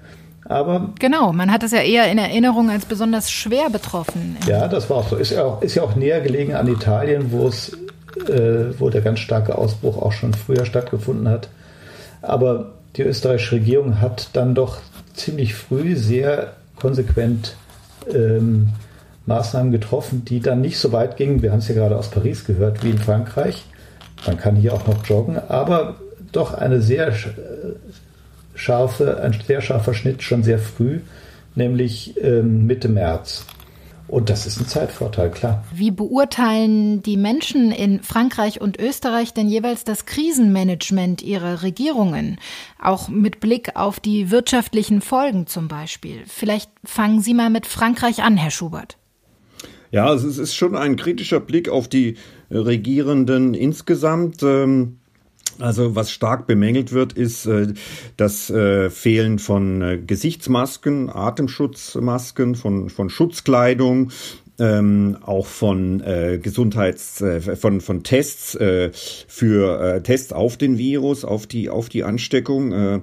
Aber 0.49 0.89
genau, 0.97 1.31
man 1.31 1.51
hat 1.51 1.62
es 1.62 1.71
ja 1.71 1.79
eher 1.79 2.12
in 2.12 2.17
Erinnerung 2.17 2.71
als 2.71 2.83
besonders 2.83 3.29
schwer 3.29 3.69
betroffen. 3.69 4.35
Ja, 4.47 4.67
das 4.67 4.89
war 4.89 4.97
auch 4.97 5.07
so. 5.07 5.15
Ist 5.15 5.29
ja 5.29 5.43
auch, 5.43 5.62
ist 5.62 5.75
ja 5.75 5.83
auch 5.83 5.95
näher 5.95 6.21
gelegen 6.21 6.55
an 6.55 6.67
Italien, 6.67 7.31
wo 7.31 7.47
es, 7.47 7.71
äh, 8.27 8.73
wo 8.79 8.89
der 8.89 9.01
ganz 9.01 9.19
starke 9.19 9.55
Ausbruch 9.55 10.01
auch 10.01 10.12
schon 10.12 10.33
früher 10.33 10.65
stattgefunden 10.65 11.29
hat. 11.29 11.49
Aber 12.23 12.71
die 12.95 13.03
österreichische 13.03 13.57
Regierung 13.57 14.01
hat 14.01 14.29
dann 14.33 14.55
doch 14.55 14.79
ziemlich 15.13 15.53
früh 15.53 15.95
sehr 15.95 16.53
konsequent 16.75 17.55
ähm, 18.12 18.69
Maßnahmen 19.27 19.71
getroffen, 19.71 20.25
die 20.25 20.39
dann 20.39 20.62
nicht 20.62 20.79
so 20.79 20.91
weit 20.91 21.15
gingen. 21.15 21.43
Wir 21.43 21.51
haben 21.51 21.59
es 21.59 21.67
ja 21.67 21.75
gerade 21.75 21.95
aus 21.95 22.09
Paris 22.09 22.45
gehört, 22.45 22.83
wie 22.83 22.89
in 22.89 22.97
Frankreich. 22.97 23.65
Man 24.25 24.38
kann 24.38 24.55
hier 24.55 24.73
auch 24.73 24.88
noch 24.88 25.05
joggen, 25.05 25.38
aber 25.38 25.97
doch 26.31 26.55
eine 26.55 26.81
sehr 26.81 27.13
scharfe, 28.59 29.21
ein 29.21 29.35
sehr 29.45 29.61
scharfer 29.61 29.93
Schnitt 29.93 30.21
schon 30.21 30.43
sehr 30.43 30.59
früh, 30.59 30.99
nämlich 31.55 32.15
ähm, 32.21 32.67
Mitte 32.67 32.89
März. 32.89 33.45
Und 34.07 34.31
das 34.31 34.47
ist 34.47 34.59
ein 34.59 34.65
Zeitvorteil, 34.65 35.29
klar. 35.29 35.63
Wie 35.71 35.91
beurteilen 35.91 37.03
die 37.03 37.15
Menschen 37.15 37.71
in 37.71 38.01
Frankreich 38.01 38.59
und 38.59 38.79
Österreich 38.79 39.33
denn 39.33 39.47
jeweils 39.47 39.83
das 39.83 40.07
Krisenmanagement 40.07 41.21
ihrer 41.21 41.61
Regierungen? 41.61 42.39
Auch 42.81 43.07
mit 43.07 43.39
Blick 43.39 43.75
auf 43.75 43.99
die 43.99 44.31
wirtschaftlichen 44.31 45.01
Folgen 45.01 45.45
zum 45.45 45.67
Beispiel. 45.67 46.23
Vielleicht 46.25 46.71
fangen 46.83 47.21
Sie 47.21 47.35
mal 47.35 47.51
mit 47.51 47.67
Frankreich 47.67 48.23
an, 48.23 48.35
Herr 48.35 48.51
Schubert. 48.51 48.97
Ja, 49.91 50.11
es 50.13 50.23
ist 50.23 50.55
schon 50.55 50.75
ein 50.75 50.95
kritischer 50.95 51.39
Blick 51.39 51.69
auf 51.69 51.87
die 51.87 52.17
Regierenden 52.49 53.53
insgesamt. 53.53 54.41
Ähm 54.41 54.98
also 55.59 55.95
was 55.95 56.11
stark 56.11 56.47
bemängelt 56.47 56.91
wird, 56.91 57.13
ist 57.13 57.45
äh, 57.45 57.73
das 58.17 58.49
äh, 58.49 58.89
Fehlen 58.89 59.39
von 59.39 59.81
äh, 59.81 59.97
Gesichtsmasken, 59.97 61.09
Atemschutzmasken, 61.09 62.55
von, 62.55 62.89
von 62.89 63.09
Schutzkleidung, 63.09 64.11
ähm, 64.59 65.17
auch 65.21 65.45
von 65.45 66.01
äh, 66.01 66.39
Gesundheits, 66.41 67.21
äh, 67.21 67.55
von 67.55 67.81
von 67.81 68.03
Tests 68.03 68.55
äh, 68.55 68.91
für 68.93 69.81
äh, 69.81 70.03
Tests 70.03 70.33
auf 70.33 70.57
den 70.57 70.77
Virus, 70.77 71.23
auf 71.23 71.47
die 71.47 71.69
auf 71.69 71.89
die 71.89 72.03
Ansteckung. 72.03 72.71
Äh, 72.71 73.01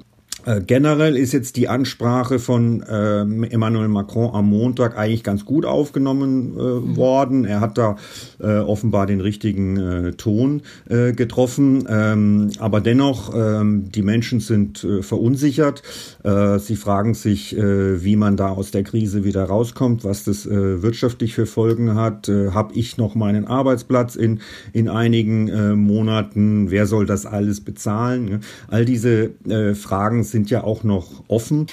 generell 0.66 1.16
ist 1.16 1.32
jetzt 1.32 1.56
die 1.56 1.68
Ansprache 1.68 2.38
von 2.38 2.82
äh, 2.82 3.22
Emmanuel 3.22 3.88
Macron 3.88 4.32
am 4.32 4.48
Montag 4.48 4.96
eigentlich 4.96 5.24
ganz 5.24 5.44
gut 5.44 5.64
aufgenommen 5.64 6.56
äh, 6.56 6.62
mhm. 6.62 6.96
worden. 6.96 7.44
Er 7.44 7.61
hat 7.61 7.78
da 7.78 7.96
äh, 8.38 8.59
offenbar 8.59 9.06
den 9.06 9.20
richtigen 9.20 9.76
äh, 9.76 10.12
Ton 10.12 10.62
äh, 10.88 11.12
getroffen. 11.12 11.87
Ähm, 11.88 12.50
aber 12.59 12.80
dennoch, 12.80 13.35
ähm, 13.35 13.90
die 13.90 14.02
Menschen 14.02 14.40
sind 14.40 14.85
äh, 14.85 15.02
verunsichert. 15.02 15.82
Äh, 16.22 16.59
sie 16.59 16.76
fragen 16.76 17.14
sich, 17.14 17.56
äh, 17.56 18.04
wie 18.04 18.16
man 18.16 18.37
da 18.37 18.50
aus 18.50 18.70
der 18.70 18.85
Krise 18.85 19.24
wieder 19.24 19.44
rauskommt, 19.44 20.04
was 20.04 20.24
das 20.24 20.46
äh, 20.46 20.82
wirtschaftlich 20.82 21.35
für 21.35 21.46
Folgen 21.46 21.94
hat. 21.94 22.28
Äh, 22.28 22.50
Habe 22.52 22.74
ich 22.74 22.98
noch 22.98 23.14
meinen 23.14 23.46
Arbeitsplatz 23.46 24.14
in, 24.14 24.40
in 24.72 24.88
einigen 24.88 25.48
äh, 25.48 25.74
Monaten? 25.74 26.70
Wer 26.70 26.87
soll 26.87 27.06
das 27.06 27.26
alles 27.26 27.61
bezahlen? 27.61 28.40
All 28.68 28.85
diese 28.85 29.30
äh, 29.48 29.74
Fragen 29.74 30.22
sind 30.22 30.36
sind 30.37 30.51
ja 30.51 30.64
auch 30.64 30.85
noch 30.85 31.07
offen. 31.29 31.66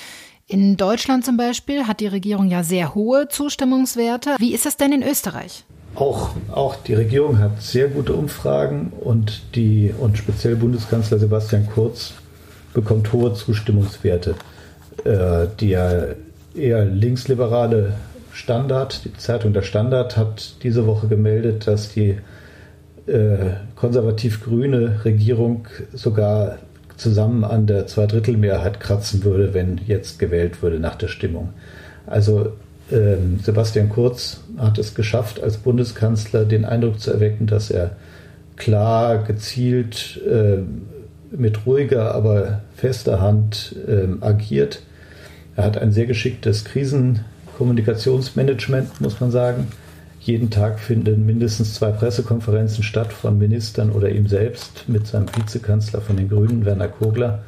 In 0.47 0.78
Deutschland 0.78 1.26
zum 1.26 1.36
Beispiel 1.36 1.86
hat 1.86 1.99
die 1.99 2.08
Regierung 2.08 2.47
ja 2.49 2.63
sehr 2.63 2.95
hohe 2.95 3.28
Zustimmungswerte. 3.28 4.36
Wie 4.39 4.54
ist 4.54 4.65
das 4.65 4.78
denn 4.78 4.93
in 4.93 5.04
Österreich? 5.04 5.65
Auch, 5.95 6.30
auch 6.49 6.76
die 6.76 6.93
Regierung 6.93 7.39
hat 7.39 7.62
sehr 7.62 7.89
gute 7.89 8.13
Umfragen 8.13 8.93
und, 9.02 9.43
die, 9.56 9.93
und 9.99 10.17
speziell 10.17 10.56
Bundeskanzler 10.56 11.19
Sebastian 11.19 11.67
Kurz 11.67 12.13
bekommt 12.73 13.12
hohe 13.12 13.34
Zustimmungswerte. 13.34 14.36
Äh, 15.04 15.47
der 15.60 16.15
eher 16.56 16.86
linksliberale 16.86 17.95
Standard, 18.32 19.04
die 19.04 19.13
Zeitung 19.13 19.52
Der 19.52 19.62
Standard, 19.62 20.15
hat 20.15 20.63
diese 20.63 20.88
Woche 20.88 21.08
gemeldet, 21.08 21.67
dass 21.67 21.89
die 21.93 22.17
äh, 23.08 23.38
konservativ-grüne 23.76 25.02
Regierung 25.04 25.67
sogar 25.93 26.60
zusammen 27.03 27.43
an 27.43 27.67
der 27.67 27.85
Zweidrittelmehrheit 27.85 28.79
kratzen 28.79 29.23
würde, 29.23 29.53
wenn 29.53 29.79
jetzt 29.85 30.17
gewählt 30.17 30.63
würde 30.63 30.79
nach 30.79 30.95
der 30.95 31.09
Stimmung. 31.09 31.49
Also 32.07 32.53
ähm, 32.91 33.39
Sebastian 33.43 33.89
Kurz 33.89 34.39
hat 34.57 34.77
es 34.77 34.93
geschafft, 34.95 35.43
als 35.43 35.57
Bundeskanzler 35.57 36.45
den 36.45 36.63
Eindruck 36.65 36.99
zu 36.99 37.11
erwecken, 37.11 37.47
dass 37.47 37.69
er 37.69 37.95
klar, 38.55 39.23
gezielt, 39.23 40.21
äh, 40.27 40.59
mit 41.35 41.65
ruhiger, 41.65 42.13
aber 42.13 42.61
fester 42.75 43.19
Hand 43.21 43.75
äh, 43.87 44.05
agiert. 44.21 44.83
Er 45.55 45.63
hat 45.65 45.77
ein 45.77 45.91
sehr 45.91 46.05
geschicktes 46.05 46.63
Krisenkommunikationsmanagement, 46.65 49.01
muss 49.01 49.19
man 49.19 49.31
sagen. 49.31 49.67
Jeden 50.23 50.49
Tag 50.49 50.79
finden 50.79 51.25
mindestens 51.25 51.73
zwei 51.73 51.91
Pressekonferenzen 51.91 52.81
statt 52.81 53.12
von 53.12 53.38
Ministern 53.38 53.91
oder 53.91 54.09
ihm 54.09 54.25
selbst 54.27 54.86
mit 54.88 55.05
seinem 55.05 55.27
Vizekanzler 55.36 55.99
von 55.99 56.15
den 56.15 56.29
Grünen, 56.29 56.63
Werner 56.63 56.88
Kogler, 56.88 57.43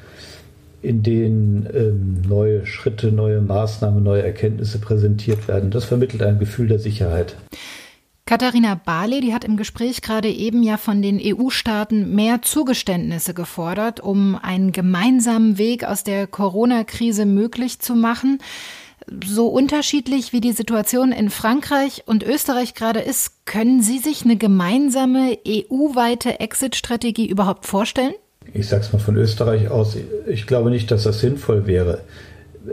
in 0.81 1.01
denen 1.01 1.69
ähm, 1.73 2.21
neue 2.27 2.65
Schritte, 2.65 3.13
neue 3.13 3.39
Maßnahmen, 3.39 4.03
neue 4.03 4.23
Erkenntnisse 4.23 4.79
präsentiert 4.79 5.47
werden. 5.47 5.71
Das 5.71 5.85
vermittelt 5.85 6.21
ein 6.21 6.37
Gefühl 6.37 6.67
der 6.67 6.79
Sicherheit. 6.79 7.37
Katharina 8.25 8.75
Barley, 8.75 9.21
die 9.21 9.33
hat 9.33 9.45
im 9.45 9.55
Gespräch 9.55 10.01
gerade 10.01 10.29
eben 10.29 10.61
ja 10.61 10.75
von 10.75 11.01
den 11.01 11.21
EU-Staaten 11.23 12.13
mehr 12.13 12.41
Zugeständnisse 12.41 13.33
gefordert, 13.33 14.01
um 14.01 14.35
einen 14.35 14.73
gemeinsamen 14.73 15.57
Weg 15.57 15.85
aus 15.85 16.03
der 16.03 16.27
Corona-Krise 16.27 17.25
möglich 17.25 17.79
zu 17.79 17.95
machen 17.95 18.39
so 19.25 19.47
unterschiedlich 19.47 20.33
wie 20.33 20.41
die 20.41 20.51
Situation 20.51 21.11
in 21.11 21.29
Frankreich 21.29 22.03
und 22.05 22.23
Österreich 22.23 22.73
gerade 22.73 22.99
ist, 22.99 23.45
können 23.45 23.81
Sie 23.81 23.99
sich 23.99 24.23
eine 24.23 24.35
gemeinsame 24.35 25.37
EU-weite 25.47 26.39
Exit-Strategie 26.39 27.27
überhaupt 27.27 27.65
vorstellen? 27.65 28.13
Ich 28.53 28.67
sage 28.67 28.83
es 28.83 28.93
mal 28.93 28.99
von 28.99 29.15
Österreich 29.15 29.69
aus, 29.69 29.97
ich 30.27 30.47
glaube 30.47 30.69
nicht, 30.69 30.91
dass 30.91 31.03
das 31.03 31.19
sinnvoll 31.19 31.67
wäre. 31.67 32.01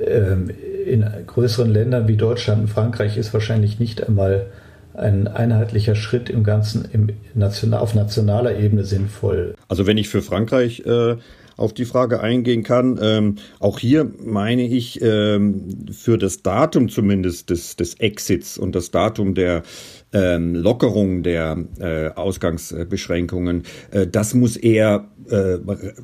Ähm, 0.06 0.50
in 0.86 1.04
größeren 1.26 1.70
Ländern 1.70 2.08
wie 2.08 2.16
Deutschland 2.16 2.62
und 2.62 2.68
Frankreich 2.68 3.16
ist 3.16 3.34
wahrscheinlich 3.34 3.78
nicht 3.78 4.06
einmal 4.06 4.46
ein 4.94 5.28
einheitlicher 5.28 5.94
Schritt 5.94 6.30
im 6.30 6.44
Ganzen 6.44 6.88
im 6.92 7.08
National, 7.34 7.80
auf 7.80 7.94
nationaler 7.94 8.56
Ebene 8.58 8.84
sinnvoll. 8.84 9.54
Also 9.68 9.86
wenn 9.86 9.96
ich 9.96 10.08
für 10.08 10.22
Frankreich 10.22 10.84
äh, 10.86 11.16
auf 11.56 11.72
die 11.72 11.84
Frage 11.84 12.20
eingehen 12.20 12.62
kann. 12.62 12.98
Ähm, 13.00 13.36
auch 13.60 13.78
hier 13.78 14.10
meine 14.24 14.66
ich 14.66 15.00
ähm, 15.02 15.86
für 15.92 16.18
das 16.18 16.42
Datum 16.42 16.88
zumindest 16.88 17.50
des, 17.50 17.76
des 17.76 17.94
Exits 17.94 18.58
und 18.58 18.74
das 18.74 18.90
Datum 18.90 19.34
der 19.34 19.62
ähm, 20.12 20.54
Lockerung 20.54 21.22
der 21.22 21.64
äh, 21.78 22.08
Ausgangsbeschränkungen, 22.08 23.64
äh, 23.90 24.06
das 24.06 24.34
muss 24.34 24.56
eher 24.56 25.08
äh, 25.30 25.58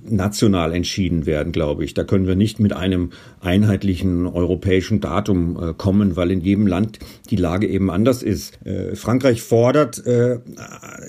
national 0.09 0.73
entschieden 0.73 1.27
werden, 1.27 1.53
glaube 1.53 1.85
ich. 1.85 1.95
Da 1.95 2.05
können 2.05 2.27
wir 2.27 2.37
nicht 2.37 2.61
mit 2.61 2.73
einem 2.73 3.11
einheitlichen 3.41 4.27
europäischen 4.27 5.01
Datum 5.01 5.59
äh, 5.61 5.75
kommen, 5.75 6.17
weil 6.17 6.31
in 6.31 6.41
jedem 6.41 6.67
Land 6.67 6.99
die 7.31 7.37
Lage 7.37 7.67
eben 7.67 7.91
anders 7.91 8.23
ist. 8.23 8.65
Äh, 8.65 8.95
Frankreich 8.97 9.43
fordert 9.43 10.05
äh, 10.07 10.39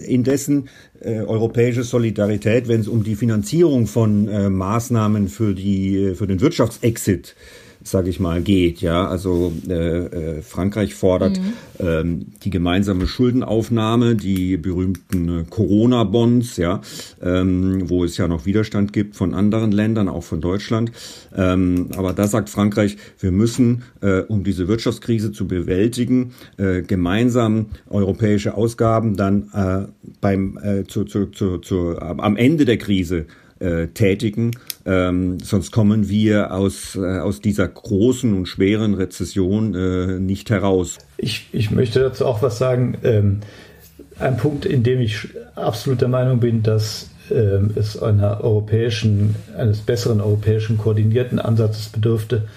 indessen 0.05 0.69
äh, 0.99 1.19
europäische 1.21 1.83
Solidarität, 1.83 2.67
wenn 2.67 2.81
es 2.81 2.87
um 2.87 3.03
die 3.03 3.15
Finanzierung 3.15 3.87
von 3.87 4.27
äh, 4.27 4.49
Maßnahmen 4.49 5.27
für 5.27 5.53
die 5.53 5.97
äh, 5.97 6.15
für 6.15 6.27
den 6.27 6.41
Wirtschaftsexit 6.41 7.35
sage 7.83 8.09
ich 8.09 8.19
mal, 8.19 8.41
geht. 8.41 8.81
Ja, 8.81 9.07
also 9.07 9.53
äh, 9.67 9.73
äh, 9.73 10.41
Frankreich 10.41 10.93
fordert 10.93 11.39
mhm. 11.39 11.53
ähm, 11.79 12.25
die 12.43 12.49
gemeinsame 12.49 13.07
Schuldenaufnahme, 13.07 14.15
die 14.15 14.57
berühmten 14.57 15.29
äh, 15.29 15.43
Corona-Bonds, 15.49 16.57
ja, 16.57 16.81
ähm, 17.21 17.89
wo 17.89 18.03
es 18.03 18.17
ja 18.17 18.27
noch 18.27 18.45
Widerstand 18.45 18.93
gibt 18.93 19.15
von 19.15 19.33
anderen 19.33 19.71
Ländern, 19.71 20.09
auch 20.09 20.23
von 20.23 20.41
Deutschland. 20.41 20.91
Ähm, 21.35 21.89
aber 21.95 22.13
da 22.13 22.27
sagt 22.27 22.49
Frankreich, 22.49 22.97
wir 23.19 23.31
müssen, 23.31 23.83
äh, 24.01 24.21
um 24.21 24.43
diese 24.43 24.67
Wirtschaftskrise 24.67 25.31
zu 25.31 25.47
bewältigen, 25.47 26.33
äh, 26.57 26.81
gemeinsam 26.81 27.67
europäische 27.89 28.55
Ausgaben 28.55 29.15
dann 29.15 29.49
äh, 29.53 29.87
beim 30.21 30.57
äh, 30.61 30.83
zu, 30.85 31.05
zu, 31.05 31.27
zu, 31.27 31.59
zu, 31.59 31.97
am 31.99 32.35
Ende 32.35 32.65
der 32.65 32.77
Krise 32.77 33.25
äh, 33.59 33.87
tätigen. 33.87 34.51
Ähm, 34.89 35.39
sonst 35.39 35.71
kommen 35.71 36.09
wir 36.09 36.51
aus, 36.51 36.95
äh, 36.95 37.19
aus 37.19 37.41
dieser 37.41 37.67
großen 37.67 38.33
und 38.35 38.47
schweren 38.47 38.95
Rezession 38.95 39.75
äh, 39.75 40.19
nicht 40.19 40.49
heraus. 40.49 40.97
Ich, 41.17 41.47
ich 41.51 41.69
möchte 41.69 41.99
dazu 41.99 42.25
auch 42.25 42.41
was 42.41 42.57
sagen. 42.57 42.97
Ähm, 43.03 43.41
ein 44.17 44.37
Punkt, 44.37 44.65
in 44.65 44.81
dem 44.81 44.99
ich 44.99 45.27
absolut 45.53 46.01
der 46.01 46.07
Meinung 46.07 46.39
bin, 46.39 46.63
dass 46.63 47.09
ähm, 47.29 47.71
es 47.75 48.01
einer 48.01 48.43
europäischen, 48.43 49.35
eines 49.55 49.81
besseren 49.81 50.21
europäischen 50.21 50.79
koordinierten 50.79 51.37
Ansatzes 51.37 51.89
bedürfte, 51.89 52.47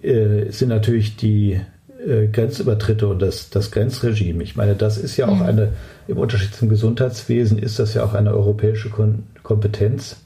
äh, 0.00 0.50
sind 0.50 0.68
natürlich 0.68 1.16
die 1.16 1.60
äh, 2.06 2.28
Grenzübertritte 2.28 3.08
und 3.08 3.20
das, 3.20 3.50
das 3.50 3.72
Grenzregime. 3.72 4.44
Ich 4.44 4.54
meine, 4.54 4.76
das 4.76 4.96
ist 4.96 5.16
ja 5.16 5.26
auch 5.26 5.36
mhm. 5.36 5.42
eine, 5.42 5.68
im 6.06 6.18
Unterschied 6.18 6.54
zum 6.54 6.68
Gesundheitswesen 6.68 7.58
ist 7.58 7.80
das 7.80 7.94
ja 7.94 8.04
auch 8.04 8.14
eine 8.14 8.32
europäische 8.32 8.90
Kon 8.90 9.24
Kompetenz. 9.42 10.23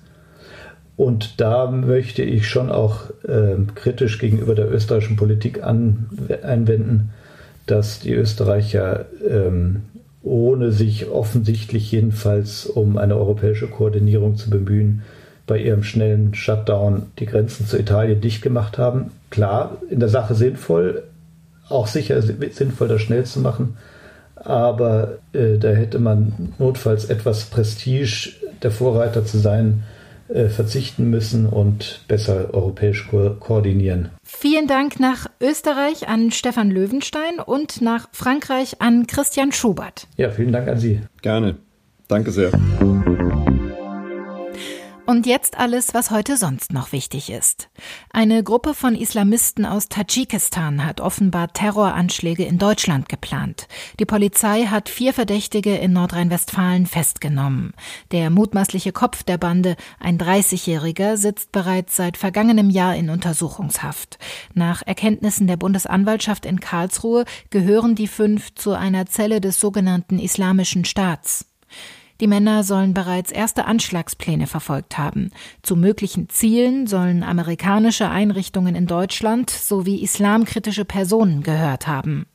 Und 0.98 1.40
da 1.40 1.70
möchte 1.70 2.22
ich 2.22 2.48
schon 2.48 2.72
auch 2.72 3.10
äh, 3.22 3.54
kritisch 3.76 4.18
gegenüber 4.18 4.56
der 4.56 4.68
österreichischen 4.68 5.14
Politik 5.14 5.62
an, 5.62 6.06
einwenden, 6.42 7.10
dass 7.66 8.00
die 8.00 8.12
Österreicher 8.14 9.06
ähm, 9.24 9.82
ohne 10.24 10.72
sich 10.72 11.08
offensichtlich 11.08 11.92
jedenfalls 11.92 12.66
um 12.66 12.98
eine 12.98 13.16
europäische 13.16 13.68
Koordinierung 13.68 14.36
zu 14.36 14.50
bemühen, 14.50 15.02
bei 15.46 15.58
ihrem 15.58 15.84
schnellen 15.84 16.34
Shutdown 16.34 17.04
die 17.20 17.26
Grenzen 17.26 17.64
zu 17.64 17.78
Italien 17.78 18.20
dicht 18.20 18.42
gemacht 18.42 18.76
haben. 18.76 19.12
Klar, 19.30 19.76
in 19.88 20.00
der 20.00 20.08
Sache 20.08 20.34
sinnvoll, 20.34 21.04
auch 21.68 21.86
sicher 21.86 22.20
sinnvoll, 22.22 22.88
das 22.88 23.02
schnell 23.02 23.22
zu 23.22 23.38
machen. 23.38 23.76
Aber 24.34 25.18
äh, 25.32 25.58
da 25.58 25.68
hätte 25.68 26.00
man 26.00 26.54
notfalls 26.58 27.04
etwas 27.04 27.44
Prestige, 27.44 28.30
der 28.64 28.72
Vorreiter 28.72 29.24
zu 29.24 29.38
sein, 29.38 29.84
verzichten 30.28 31.10
müssen 31.10 31.46
und 31.46 32.02
besser 32.08 32.52
europäisch 32.52 33.08
ko 33.08 33.36
koordinieren. 33.38 34.10
Vielen 34.22 34.66
Dank 34.66 35.00
nach 35.00 35.26
Österreich 35.40 36.08
an 36.08 36.30
Stefan 36.30 36.70
Löwenstein 36.70 37.40
und 37.44 37.80
nach 37.80 38.08
Frankreich 38.12 38.80
an 38.80 39.06
Christian 39.06 39.52
Schubert. 39.52 40.06
Ja, 40.16 40.30
vielen 40.30 40.52
Dank 40.52 40.68
an 40.68 40.78
Sie. 40.78 41.00
Gerne. 41.22 41.56
Danke 42.08 42.30
sehr. 42.30 42.50
Und 45.08 45.24
jetzt 45.24 45.56
alles, 45.56 45.94
was 45.94 46.10
heute 46.10 46.36
sonst 46.36 46.74
noch 46.74 46.92
wichtig 46.92 47.30
ist. 47.30 47.70
Eine 48.12 48.42
Gruppe 48.44 48.74
von 48.74 48.94
Islamisten 48.94 49.64
aus 49.64 49.88
Tadschikistan 49.88 50.84
hat 50.84 51.00
offenbar 51.00 51.50
Terroranschläge 51.50 52.44
in 52.44 52.58
Deutschland 52.58 53.08
geplant. 53.08 53.68
Die 53.98 54.04
Polizei 54.04 54.66
hat 54.66 54.90
vier 54.90 55.14
Verdächtige 55.14 55.74
in 55.78 55.94
Nordrhein-Westfalen 55.94 56.84
festgenommen. 56.84 57.72
Der 58.12 58.28
mutmaßliche 58.28 58.92
Kopf 58.92 59.22
der 59.22 59.38
Bande, 59.38 59.76
ein 59.98 60.18
30-Jähriger, 60.18 61.16
sitzt 61.16 61.52
bereits 61.52 61.96
seit 61.96 62.18
vergangenem 62.18 62.68
Jahr 62.68 62.94
in 62.94 63.08
Untersuchungshaft. 63.08 64.18
Nach 64.52 64.82
Erkenntnissen 64.86 65.46
der 65.46 65.56
Bundesanwaltschaft 65.56 66.44
in 66.44 66.60
Karlsruhe 66.60 67.24
gehören 67.48 67.94
die 67.94 68.08
fünf 68.08 68.54
zu 68.56 68.72
einer 68.72 69.06
Zelle 69.06 69.40
des 69.40 69.58
sogenannten 69.58 70.18
Islamischen 70.18 70.84
Staats. 70.84 71.47
Die 72.20 72.26
Männer 72.26 72.64
sollen 72.64 72.94
bereits 72.94 73.30
erste 73.30 73.66
Anschlagspläne 73.66 74.46
verfolgt 74.46 74.98
haben. 74.98 75.30
Zu 75.62 75.76
möglichen 75.76 76.28
Zielen 76.28 76.86
sollen 76.86 77.22
amerikanische 77.22 78.08
Einrichtungen 78.08 78.74
in 78.74 78.86
Deutschland 78.86 79.50
sowie 79.50 80.02
islamkritische 80.02 80.84
Personen 80.84 81.42
gehört 81.42 81.86
haben. 81.86 82.26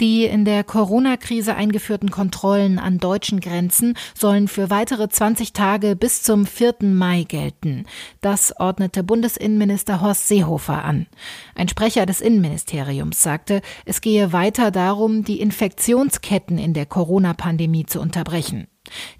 Die 0.00 0.24
in 0.24 0.46
der 0.46 0.64
Corona-Krise 0.64 1.54
eingeführten 1.54 2.10
Kontrollen 2.10 2.78
an 2.78 2.96
deutschen 2.96 3.38
Grenzen 3.38 3.98
sollen 4.14 4.48
für 4.48 4.70
weitere 4.70 5.10
20 5.10 5.52
Tage 5.52 5.94
bis 5.94 6.22
zum 6.22 6.46
4. 6.46 6.76
Mai 6.80 7.24
gelten. 7.24 7.84
Das 8.22 8.58
ordnete 8.58 9.02
Bundesinnenminister 9.02 10.00
Horst 10.00 10.26
Seehofer 10.26 10.84
an. 10.84 11.06
Ein 11.54 11.68
Sprecher 11.68 12.06
des 12.06 12.22
Innenministeriums 12.22 13.22
sagte, 13.22 13.60
es 13.84 14.00
gehe 14.00 14.32
weiter 14.32 14.70
darum, 14.70 15.22
die 15.22 15.38
Infektionsketten 15.38 16.56
in 16.56 16.72
der 16.72 16.86
Corona-Pandemie 16.86 17.84
zu 17.84 18.00
unterbrechen. 18.00 18.68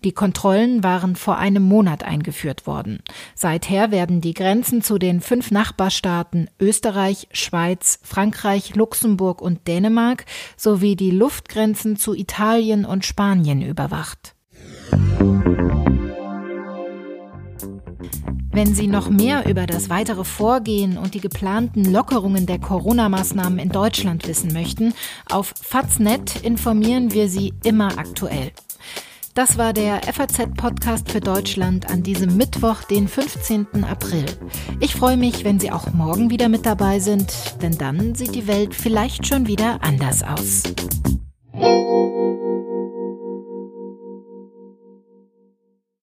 Die 0.04 0.12
Kontrollen 0.12 0.82
waren 0.82 1.16
vor 1.16 1.38
einem 1.38 1.62
Monat 1.62 2.04
eingeführt 2.04 2.66
worden. 2.66 3.00
Seither 3.34 3.90
werden 3.90 4.20
die 4.20 4.34
Grenzen 4.34 4.82
zu 4.82 4.98
den 4.98 5.20
fünf 5.20 5.50
Nachbarstaaten 5.50 6.48
Österreich, 6.60 7.28
Schweiz, 7.32 8.00
Frankreich, 8.02 8.74
Luxemburg 8.74 9.42
und 9.42 9.66
Dänemark 9.66 10.26
sowie 10.56 10.96
die 10.96 11.10
Luftgrenzen 11.10 11.96
zu 11.96 12.14
Italien 12.14 12.84
und 12.84 13.04
Spanien 13.04 13.62
überwacht. 13.62 14.34
Wenn 18.52 18.74
Sie 18.74 18.88
noch 18.88 19.08
mehr 19.08 19.48
über 19.48 19.66
das 19.66 19.90
weitere 19.90 20.24
Vorgehen 20.24 20.98
und 20.98 21.14
die 21.14 21.20
geplanten 21.20 21.84
Lockerungen 21.84 22.46
der 22.46 22.58
Corona-Maßnahmen 22.58 23.60
in 23.60 23.68
Deutschland 23.68 24.26
wissen 24.26 24.52
möchten, 24.52 24.92
auf 25.30 25.54
Faznet 25.62 26.42
informieren 26.42 27.12
wir 27.12 27.28
Sie 27.28 27.54
immer 27.62 27.96
aktuell. 27.96 28.50
Das 29.40 29.56
war 29.56 29.72
der 29.72 30.02
FAZ-Podcast 30.02 31.10
für 31.10 31.20
Deutschland 31.20 31.88
an 31.88 32.02
diesem 32.02 32.36
Mittwoch, 32.36 32.82
den 32.82 33.08
15. 33.08 33.84
April. 33.88 34.26
Ich 34.80 34.94
freue 34.94 35.16
mich, 35.16 35.44
wenn 35.44 35.58
Sie 35.58 35.72
auch 35.72 35.94
morgen 35.94 36.28
wieder 36.28 36.50
mit 36.50 36.66
dabei 36.66 36.98
sind, 36.98 37.32
denn 37.62 37.78
dann 37.78 38.14
sieht 38.14 38.34
die 38.34 38.46
Welt 38.46 38.74
vielleicht 38.74 39.26
schon 39.26 39.46
wieder 39.46 39.78
anders 39.80 40.22
aus. 40.22 40.64